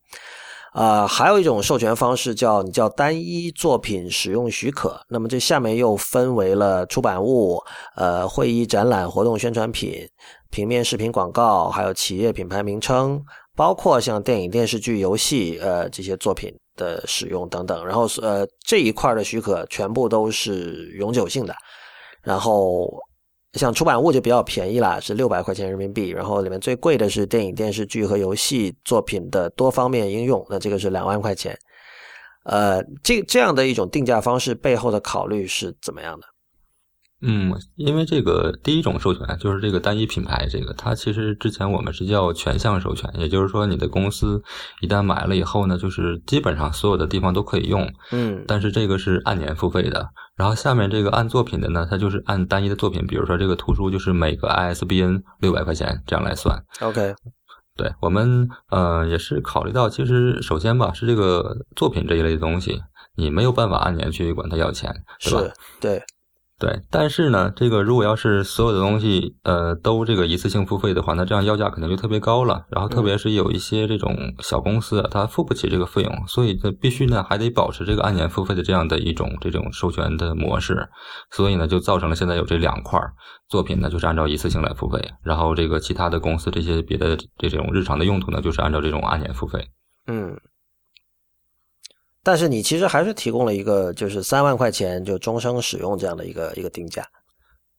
[0.73, 7.61] 呃，还有一种授权方式叫你叫单一作品使用许可，那么这下面又分为了出版物、
[7.97, 10.07] 呃会议展览活动宣传品、
[10.49, 13.21] 平面视频广告，还有企业品牌名称，
[13.61, 17.85] 包括像电影、电视剧、游戏呃这些作品的使用等等。
[17.85, 21.53] 然后呃这一块的许可全部都是永久性的，
[22.23, 22.89] 然后。
[23.59, 26.09] 像出版物就比较便宜啦，是六百块钱人民币。
[26.09, 31.53] 然后里面最贵的是电影、电视剧和游戏作品的多方面应用，那这个是两万块钱。
[32.45, 36.25] 呃，这这样的一种定价方式背后的考虑是怎么样的？
[37.21, 44.41] 嗯，因为这个第一种授权就是这个单一品牌，这个它其实之前我们是叫全项授权，也就是说你的公司
[44.81, 50.09] 一旦买了以后呢，就是基本上所有的地方都可以用，嗯但是这个是按年付费的。
[50.35, 56.63] 然后下面这个按作品的呢，它就是按单一的作品，比如说这个图书就是每个 ISBN 六百块钱这样来算。
[56.79, 57.13] ，OK，
[57.75, 62.81] 对我们呃也是考虑到，其实首先吧是这个作品这一类的东西，
[63.15, 65.53] 你没有办法按年去管它要钱，是吧？
[65.79, 66.01] 对，
[66.61, 72.67] 对，但是呢，这个如果要是所有的东西，呃，都这个一次性付费的话，那这样要价肯定就特别高了。
[72.69, 80.87] 然后，特别是有一些这种小公司啊，它付不起这个费用，所以呢，必须呢还得保持这个按年付费的这样的一种这种授权的模式。
[81.31, 83.11] 所以呢，就造成了现在有这两块儿
[83.49, 89.71] 作品呢，就是按照一次性来付费，然后这个其他的公司这些别的这种日常的用途呢，就是按照这种按年付费。
[90.05, 90.37] 嗯。
[92.23, 97.03] 但是你其实还是提供了一个就是三万块钱就终生使用这样的一个一个定价。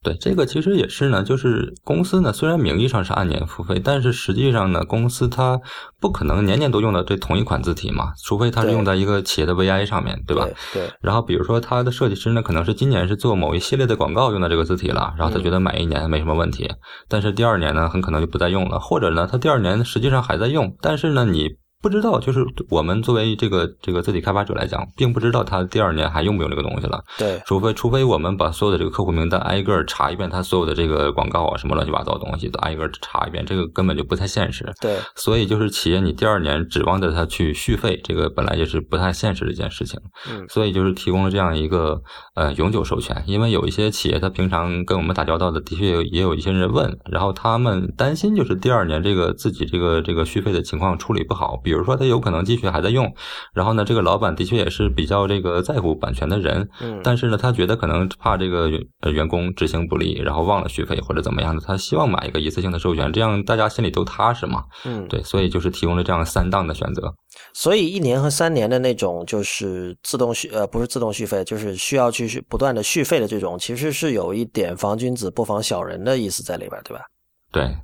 [0.05, 5.61] 对，这个其实也是呢，就是公司呢，虽然名义上是按年付费，但是实际上呢，公司它
[6.01, 10.45] 不可能年年都用到这同一款字体嘛，除非它是用在一个企业的 VI 上面，对吧？
[10.73, 16.69] 对对，然后比如说它的设计师呢，可能是今年是做某一系列的广告用到这个字体了，然后他觉得买一年没什么问题，
[17.09, 21.62] 但是第二年呢，很可能就不再用了，或者呢，他第二年实际上还在用，但是呢，你。
[21.83, 27.03] 不知道，就是我们作为这个这个自己开发者来讲，并不知道他第二年还用不用这个东西了。
[27.19, 34.73] 对，除非除非我们把所有的这个客户名单挨个儿查一遍，他所有的这个广告啊什么乱七八糟的东西都挨个儿查一遍，这个根本就不太现实。
[34.81, 40.01] 对，所以就是企业你第二年指望着他去续费，这个本来就是不太现实的一件事情。
[40.31, 42.01] 嗯所以就是提供了这样一个
[42.35, 53.13] 呃永久授权，因为有一些企业他平常跟我们打交道的，的确也有一些人问，然后他们担心就是第二年这个自己这个这个续费的情况处理不好，比如说他有可能继续还在用，
[53.53, 58.71] 然后呢这个老板的确也是比较这个在乎版权的人，嗯，但是呢他觉得可能怕这个
[59.01, 64.65] 呃员工执行不力，然后忘了续费或者怎么样的，他希望买一个一次性的授权，这样大家心里都踏实嘛。
[64.85, 67.13] 嗯，对，所以就是提供了这样三档的选择。
[67.55, 77.03] 所以一年和三年的那种就是自动续呃不是自动续费，就是需要去不断的续费的这种，其实是有一点防君子不防小人的意思在里边，对吧？
[77.51, 77.77] 对，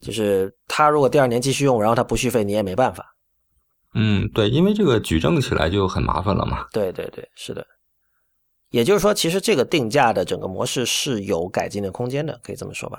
[0.00, 3.14] 就是他如果第二年继续用，然后他不续费，你也没办法。
[3.94, 6.66] 嗯，对，因为这个举证起来就很麻烦了嘛。
[6.72, 7.66] 对对对，是的。
[8.70, 12.98] 也就是说，其实这个定价的整个模式是有改进的空间的，可以这么说吧？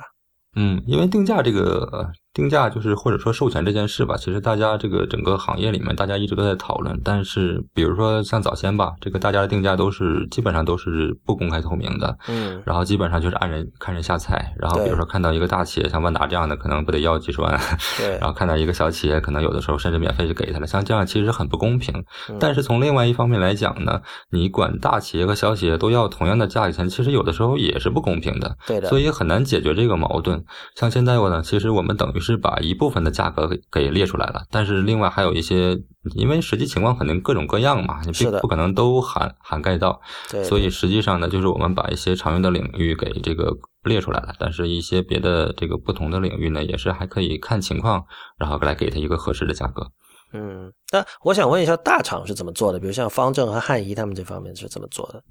[0.55, 6.99] 嗯，因为定价这个呃定价就是或者说授权这件事吧，其实大家这个整个行业里面，大家一直都在讨论。
[7.03, 14.53] 但是比如说像早先吧，这个大家的定价都是基本上都是不公开透明的，嗯，然后基本上就是按人看人下菜。
[14.57, 17.59] 然后比如说看到一个大企业像万达这样的，可能不得要几十万，
[17.97, 20.67] 对，然后看到一个小企业，可能有的时候甚至免费就给他了。
[20.67, 21.93] 像这样其实很不公平。
[22.29, 28.55] 嗯但是从另外一方面来讲呢，你管大企业和小企业都要同样的价钱，其实有的时候也是不公平的。
[28.67, 30.43] 对的，所以很难解决这个矛盾。
[30.75, 35.79] 像现在我呢，其实我们等于是把一部分的价格给给列出来了，但是另外还有一些，
[36.15, 38.11] 因为实际情况肯定各种各样嘛，你
[38.41, 48.05] 不可能都涵涵盖到，对，所以实际上呢，就是我们把一些常用的领域给这个列出来了，但是一些别的这个不同的领域呢，也是还可以看情况，
[48.37, 49.91] 然后来给它一个合适的价格。
[50.31, 52.79] 嗯，那我想问一下，大厂是怎么做的？
[52.79, 55.23] 比如像方正和汉仪他们这方面是怎么做的？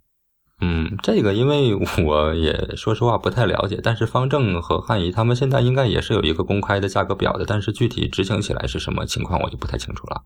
[0.61, 1.73] 嗯，这个因为
[2.05, 10.23] 我也说实话不太了解，但是方正和汉仪他们现在应该也是有一个公开的价格表的，但是具体执行起来是什么情况，我就不太清楚了。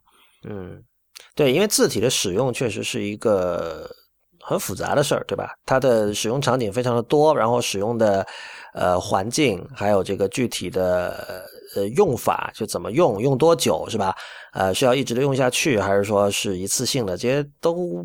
[0.48, 0.82] 嗯，
[1.34, 3.88] 对，因为字体的使用确实是一个
[4.40, 5.54] 很复杂的事儿，对吧？
[5.66, 8.26] 它的使用场景非常的多，然后使用的
[8.72, 11.44] 呃环境，还有这个具体的
[11.76, 14.16] 呃用法，就怎么用，用多久，是吧？
[14.54, 17.18] 呃，是要一直的用下去，还是说是一次性的？
[17.18, 18.04] 这些都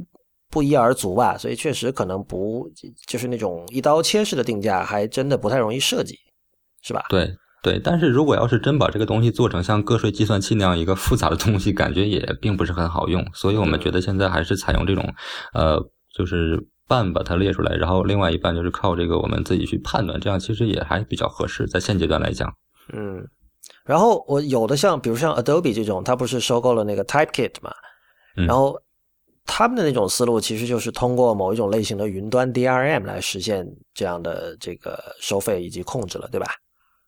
[0.58, 1.38] 不一而足吧。
[1.38, 2.68] 所以确实可能不
[3.06, 6.18] 就是那种一刀切式的定价，还真的不太容易设计，
[6.82, 7.06] 是吧？
[7.10, 13.24] 对对，但是如果要是真把这个东西做成像个税计算器那样一个复杂的东西，感觉也并不是很好用。
[13.34, 15.14] 所以我们觉得现在还是采用这种，
[15.54, 15.80] 呃，
[16.16, 22.52] 就是半把它列出来，然后另外一半就是靠这个我们自己去判断，这样其实也还比较合适，在现阶段来讲。
[22.94, 23.28] 嗯，
[23.86, 27.72] 然后我有的像，比如像 Adobe 这种，它不是收购了那个 Typekit 嘛？
[28.38, 28.80] 嗯然后
[29.48, 36.48] 他们的那种思路其实就是通过某一种类型的云端 DRM 来实现这样的这个收费以及控制了，对吧？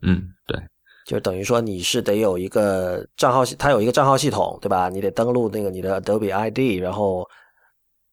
[0.01, 0.57] 嗯，对，
[1.05, 4.87] 就等于说你是得有一个账号系，它有一个账号系统，对吧？
[4.87, 7.27] 你得登录那个你的 Adobe ID，然后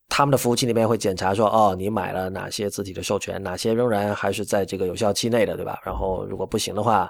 [0.08, 5.78] 他们的服务器那边会检查说，哦，你买了哪些字体的授权，哪些仍然还是在这个有效期内的，对吧？
[5.84, 7.08] 然后如果不行的话，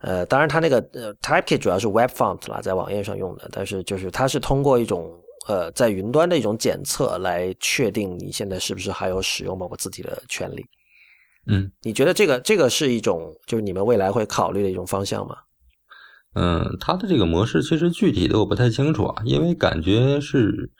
[0.00, 5.12] 呃，当然它那个呃 Typekit 主要是 Web Font 啦，在网页上用的，但是就是它是通过一种
[5.46, 10.64] 呃在云端的一种检测来确定你现在是不是还有使用某个字体的权利。
[11.46, 15.36] 嗯你觉得这个这个是一种就是你们未来会考虑的一种方向吗？
[16.34, 20.70] 嗯，它的这个模式其实具体的我不太清楚啊，因为感觉是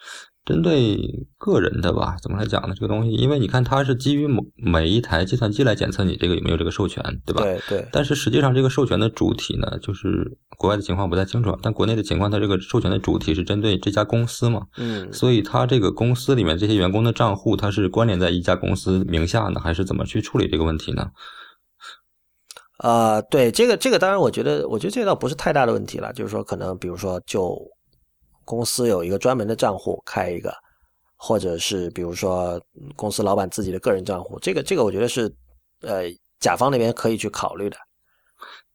[0.44, 2.16] 针对个人的吧？
[2.20, 2.74] 怎么来讲呢？
[2.74, 7.42] 这个东西，因为你看它是基于某每一台计算机来检测你这个有没有这个授权，对吧？
[7.42, 21.10] 对对，但是实际上，这个授权的主体呢，就是国外的情况不太清楚，但国内的情况，它这个授权的主体是针对这家公司嘛，嗯，所以它这个公司里面这些员工的账户，它是关联在一家公司名下呢，还是怎么去处理这个问题呢？
[22.82, 27.60] 呃，对这个这个，当然我觉得我觉得这倒不是太大的问题了，就是说可能比如说就
[28.44, 30.54] 公司有一个专门的账户开一个，
[31.16, 32.60] 或者是比如说
[32.96, 35.32] 公司老板自己的个人账户，这个这个我觉得是
[35.82, 36.04] 呃
[36.40, 37.76] 甲方那边可以去考虑的。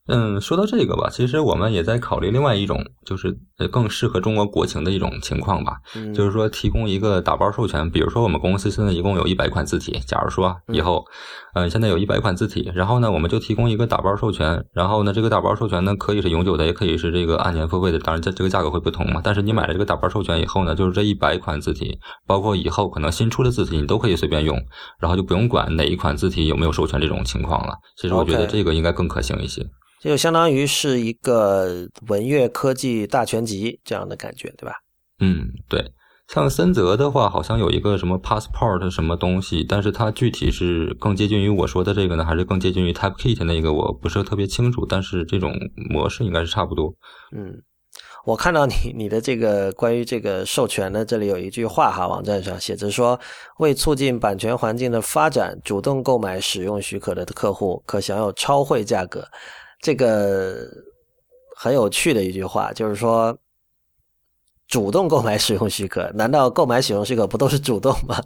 [0.08, 7.89] 嗯，说到这个吧，其实我们也在考虑另外一种，就是呃更适合中国国情的一种情况吧，嗯，就是说提供一个打包授权。
[7.89, 11.03] 比如说我们公司现在一共有一百款字体，假如说以后，
[11.56, 19.22] 嗯、现在有一百款字体，然后呢，我们就提供一个打包授权，然后呢，这个打包授权呢可以是永久的，也可以是这个按年付费的，当然这这个价格会不同嘛。
[19.24, 21.97] 但是你买了这个打包授权以后呢，就是这一百款字体，
[22.28, 24.56] 包括以后可能新出的字体，你都可以随便用，
[24.99, 27.74] 然后就不用管哪一款字体有没有授权这种情况了。
[27.97, 29.66] 其实我觉得这个应该更可行一些。
[30.06, 34.76] 这就相当于是一个文乐科技大全集这样的感觉，对吧？
[35.20, 35.84] 嗯，对，
[36.28, 44.86] 像森泽的话，好像有一个什么 passport 什么东西，但是它具体是更接近于我说的这个呢，还是更接近于 Typekit 那个，我不是特别清楚。
[44.86, 45.51] 但是这种
[45.89, 46.93] 模式应该是差不多。
[47.36, 47.64] 嗯，
[48.26, 53.20] 我看到你你的这个关于这个授权的，这里有一句话哈，网站上写着说，
[53.58, 59.28] 为促进版权环境的发展，主动购买使用许可的客户可享有超惠价格。
[59.86, 60.68] 这个
[61.56, 63.38] 很有趣的一句话，就是说，
[64.68, 68.20] 主动购买使用许可，难道购买使用许可不都是主动吗？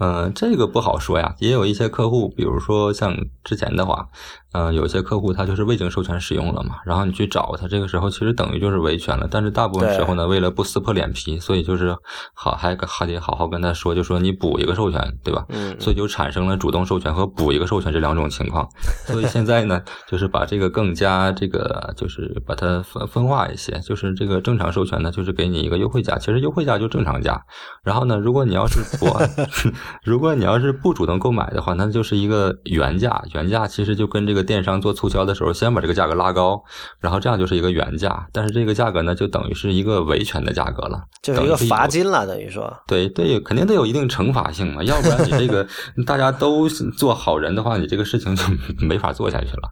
[0.00, 4.08] 嗯、这个不好说呀，也有一些客户，比如说像之前的话，
[4.52, 9.28] 嗯、有些客户他就是未经授权使用了嘛，然后你去找他，这个时候其实等于就是维权了。
[9.30, 11.96] 但是大部分时候呢，为了不撕破脸皮，所以就是
[12.34, 15.44] 好还还得好好跟他说，就说你补一个授权，对吧？
[15.50, 18.68] 嗯，所以就产生了主动授权和补一个授权这两种情况。
[19.06, 27.40] 所以现在呢，就是把这个更加这个就是把它分分化一些，就是这个正常授权呢，就是给你一个优惠价，其实优惠价就正常价。
[27.84, 29.28] 然后呢，如果你要是不按
[30.02, 33.22] 如果你要是不主动购买的话，那就是一个原价。
[33.32, 36.62] 原价其实就跟这个电商做促销的时候，先把这个价格拉高，
[37.00, 38.26] 然后这样就是一个原价。
[38.32, 42.72] 但是这个价格呢，就等于是一个维权的价格了，就是一个罚金了，等于说。
[42.86, 45.66] 对对，肯定得有一定惩罚性嘛，要不然你这个
[46.06, 48.44] 大家都做好人的话，你这个事情就
[48.86, 49.68] 没法做下去了。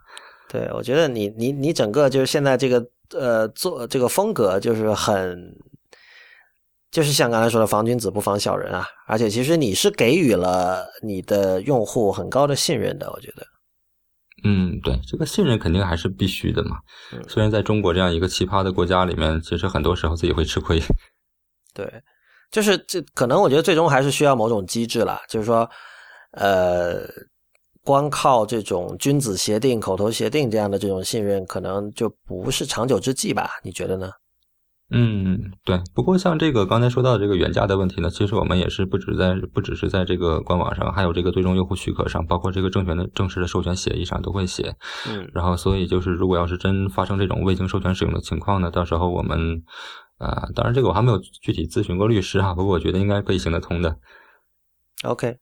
[0.49, 2.85] 对，我觉得你你你整个就是现在这个
[3.15, 5.55] 呃做这个风格就是很。
[6.93, 13.47] 就是像刚才说的“防君子不防小人”啊，而且其实你是给予了你的用户很高的信任的，我觉得。
[14.45, 16.76] 嗯，对，这个信任肯定还是必须的嘛。
[17.28, 20.78] 虽然在中国这样一个奇葩的国家里面，其实很多时候自己会吃亏。
[21.72, 21.90] 对，
[22.51, 25.68] 就是这可能我觉得最终还是需要某种机制了，就是说，
[26.32, 27.03] 呃，
[27.84, 33.49] 光靠这种君子协定、口头协定这样的这种信任，可能就不是长久之计吧？
[33.62, 34.11] 你觉得呢？
[34.93, 35.80] 嗯，对。
[35.95, 44.74] 不过像这个刚才说到这个原价的问题呢，其实我们也是不止在不只是在这个官网上，还有这个最终用户许可上，包括这个证券的正式的授权协议上都会写。
[45.09, 49.62] 嗯，然后所以就是如果要是真发生这种未经授权使用的情况呢，到时候我们
[50.18, 53.97] 啊，当然这个我还没有具体咨询过律师啊，不过我觉得应该可以行得通的。
[55.05, 55.38] OK。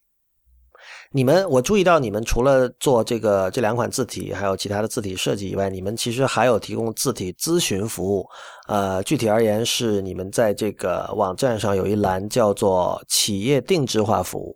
[1.13, 8.25] 你们，我注意到你们除了做这个这两款字体，还有其他的字体设计以外，你们其实还有提供字体咨询服务。
[8.69, 14.55] 呃，具体而言是你们在这个网站上有一栏叫做企业定制化服务。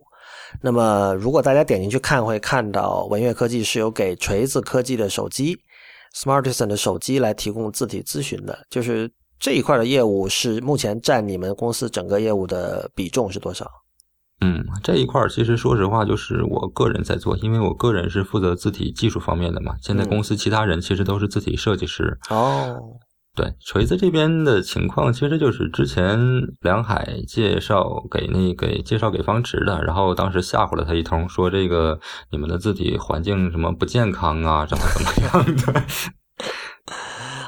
[0.61, 5.57] 那么，如果大家点进去看，会看到文悦科技是有给锤子科技的手机
[6.15, 8.57] ，Smartisan 的手机来提供字体咨询的。
[8.69, 13.69] 就是这一块的业务是目前占你们公司整个业务的比重是多少？
[14.41, 19.75] 嗯，这一块儿其实说实话，就是我个人在做，因为我个人是负责字体技术方面的嘛。
[19.81, 22.19] 现在公司其他人其实都是字体设计师。
[22.29, 22.77] 哦，
[23.33, 26.19] 对，锤子这边的情况其实就是之前
[26.59, 35.83] 梁海介绍给那给介绍给方池的，然后当时吓唬了他一通，说这个你们的字体环境什么不健康啊，怎么怎么样的。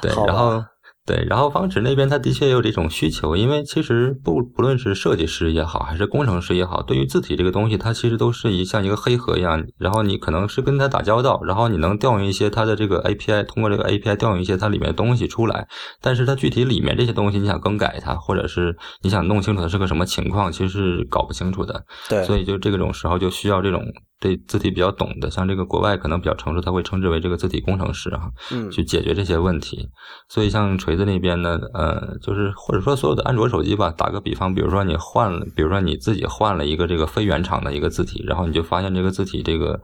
[0.00, 0.64] 对，然后。
[1.08, 15.66] 对，然后方池那边他的确也有这种需求，因为其实不不论是设计师也好，还是工程师也好，对于字体这个东西，它其实都是一像一个黑盒一样，然后你可能是跟他打交道，然后你能调用一些它的这个 API，通过这个 API 调用一些它里面的东西出来，
[16.02, 21.84] 但是它具体里面这些东西你想更改它，或者是你想弄清楚它是个什么情况，其实是搞不清楚的。
[22.10, 23.82] 对，所以就这种时候就需要这种。
[24.20, 29.88] 对字体比较懂的，像这个国外可能比较成熟，他会称之为这个字体工程师啊，嗯，去解决这些问题。
[30.28, 39.80] 所以像锤子那边呢，呃，就是或者说所有的安卓手机吧，打个比方，比如说你换了，比如说你自己换了一个这个非原厂的一个字体，然后你就发现这个字体这个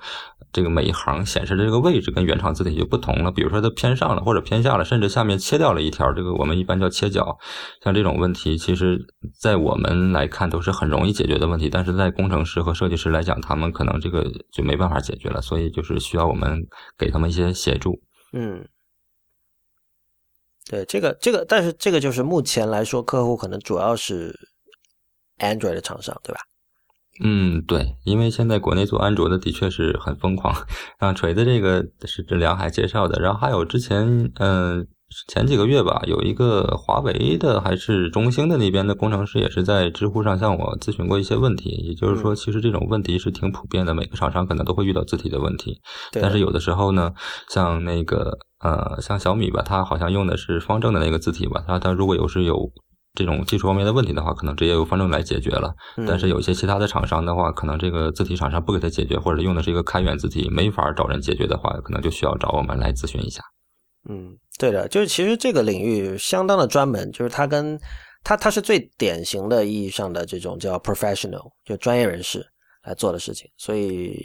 [0.54, 7.36] 这个每一行显示的这个位置跟原厂字体就不同了，比如说它偏上了或者偏下了，甚至下面切掉了一条，这个我们一般叫切角。
[7.82, 8.98] 像这种问题，其实
[9.38, 14.24] 在我们来看都是很容易解决的问题，但是在工程师和设计师来讲，他们可能这个。
[14.52, 16.60] 就没办法解决了，所以就是需要我们
[16.96, 18.00] 给他们一些协助。
[18.32, 18.64] 嗯，
[20.70, 24.32] 对，这个这个，但是这个就是目前来说，客户可能主要是
[25.38, 26.40] Android 的厂商，对吧？
[27.22, 30.54] 嗯，对，因为现在国内做安卓的的确是很疯狂。
[31.00, 34.86] 像锤子这个是这梁海介绍的，然后还有之前嗯。
[35.28, 41.70] 前几个月吧，有一个华为的还是中兴的那边的工程师，也是在知乎上向我咨询过一些问题。
[41.86, 45.80] 也就是说，其实这种问题是挺普遍的，每个厂商可能都会遇到字体的问题。
[46.20, 47.12] 但是有的时候呢，
[47.48, 52.72] 像那个呃，像小米吧，它好像用的是方正的那个字体吧，它它如果有时有
[53.14, 55.72] 这种技术方面的问题的话，可能直接由方正来解决了。
[56.06, 63.40] 但是有些其他的厂商的话，可能这个字体厂商不给他解决，或者用的是一个开源字体，没法找人解决的话，可能就需要找我们来咨询一下。
[64.08, 67.78] 嗯，对的，就是其实这个领域相当的专门，就是它跟
[68.24, 72.44] 它它是最典型的意义上的这种叫 professional，就专业人士
[72.82, 74.18] 来做的事情，所以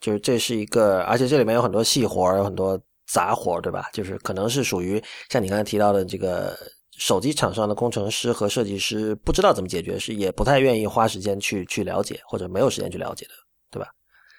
[0.00, 3.88] 就是这是一个，而且这里面有很多细活有很多杂活对吧？
[3.92, 6.54] 就是可能是属于像你刚才提到的这个
[6.98, 13.32] 手机厂商的工程师和设计师不知道怎么解决，是也不太愿意花时间去去了解，或者没有时间去了解的，
[13.70, 13.88] 对吧？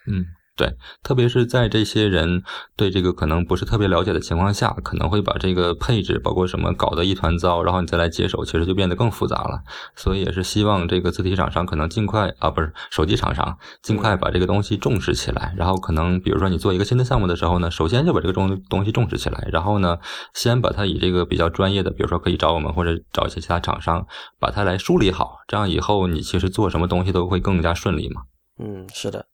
[0.07, 0.25] 嗯。
[0.55, 2.43] 对，特别是在这些人
[2.75, 9.63] 对这个可能不是特别了解的情况下，可能会把这个配置包括什么搞得一团糟，然后你再来接手，其实就变得更复杂了。
[9.95, 15.55] 所以也是希望这个字体厂商可能尽快啊，不是手机厂商尽快把这个东西重视起来。
[15.57, 19.97] 然后可能比如说你做一个新的项目的时候呢，首先就把这个东东西重视起来，然后呢，
[20.35, 24.05] 先把它以这个比较专业的，比如说可以找我们或者找一些其他厂商，
[24.39, 28.21] 把它来梳理好，这样以后你其实做什么东西都会更加顺利嘛。
[28.63, 29.25] 嗯，是的。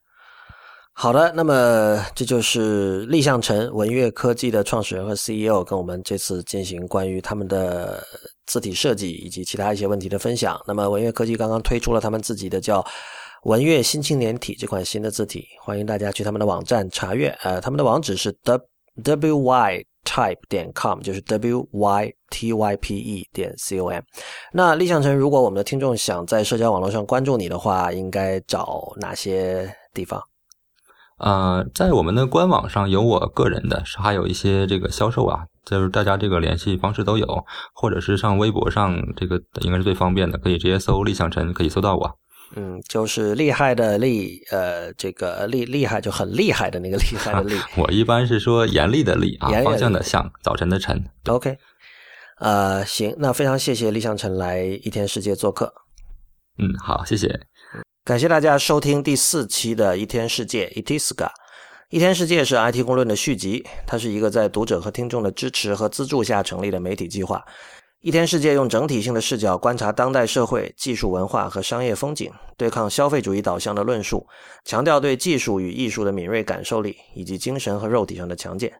[1.01, 8.05] 好的，那么这就是立向成文悦科技的创始人和 CEO 跟我们这次进行关于他们的
[8.47, 10.59] 字体设计以及其他一些问题的分享。
[10.67, 12.85] 那么文悦科技刚刚推出了他们自己的叫
[13.43, 17.29] 文乐新青年体这款新的字体，欢迎大家去他们的网站查阅。
[17.43, 24.03] 呃，他们的网址是 w y type 点 com，就是 w y t y p e 点 c o m。
[24.51, 30.21] 那李想成，如果我们的听众想在社交网络上关注你的话，应该找哪些地方？
[31.19, 42.17] 呃，在我们的官网上有我个人的，还有一些这个销售啊，就是大家这个联系方式都有，或者是上微博上，这个应该是最方便的，可以直接搜“立向晨”，可以搜到我。
[42.55, 47.55] 嗯，就是厉害的厉，呃，这个厉厉害就很厉害的那个厉害的 厉。
[47.75, 51.03] 我一般是说严厉的厉啊，方向的向，早晨的晨。
[51.27, 51.57] OK，
[52.39, 55.73] 呃，行，那非常谢谢立向晨来一天世界做客。
[56.57, 57.39] 嗯，好，谢谢。
[58.09, 61.29] 感谢大家收听第四期的一天世界 Itiska。
[61.91, 67.45] 一天世界是 IT 公论的续集，它是一个在读者和听众的支持和资助下成立的媒体计划。
[68.01, 74.25] 一天世界用整体性的视角观察当代社会、技术文化和商业风景，对抗消费主义导向的论述，
[74.65, 78.73] 强调对技术与艺术的敏锐感受力以及精神和肉体上的强健。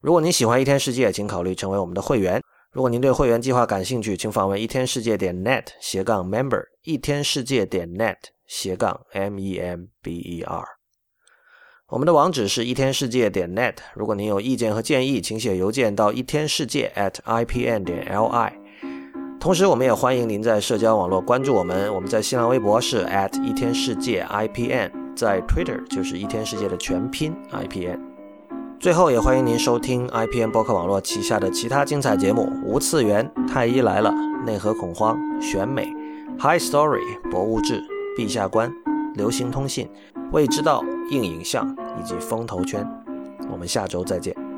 [0.00, 2.42] 如果您喜欢一天世界，请考虑成为我们的会员。
[2.72, 8.16] 如果您对会员计划感兴趣，请访问一天世界点 net 斜杠 member，一天世界点 net。
[8.54, 10.62] 斜杠 m e m b e r，
[11.88, 13.76] 我们的网址是一天世界点 net。
[13.94, 18.52] 如果您有意见和建议，请写邮件到一天世界 at i p n 点 l i。
[19.40, 21.92] 同时，我们也欢迎您在社交网络关注我们。
[21.94, 27.98] 我们在新浪微博是 at 一天世界 i p n，在 Twitter 就是一天世界的全拼 i p n。
[28.78, 34.12] 最后，也欢迎您收听 i p n 博客网络旗下的其他精彩节目：无次元、太医来了、
[34.44, 35.86] 内核恐慌、选美、
[36.38, 37.82] High Story、博物志。
[38.16, 38.70] 陛下观、
[39.14, 39.88] 流行通信、
[40.32, 42.86] 未知道、硬影像以及风投圈，
[43.50, 44.51] 我们下周再见。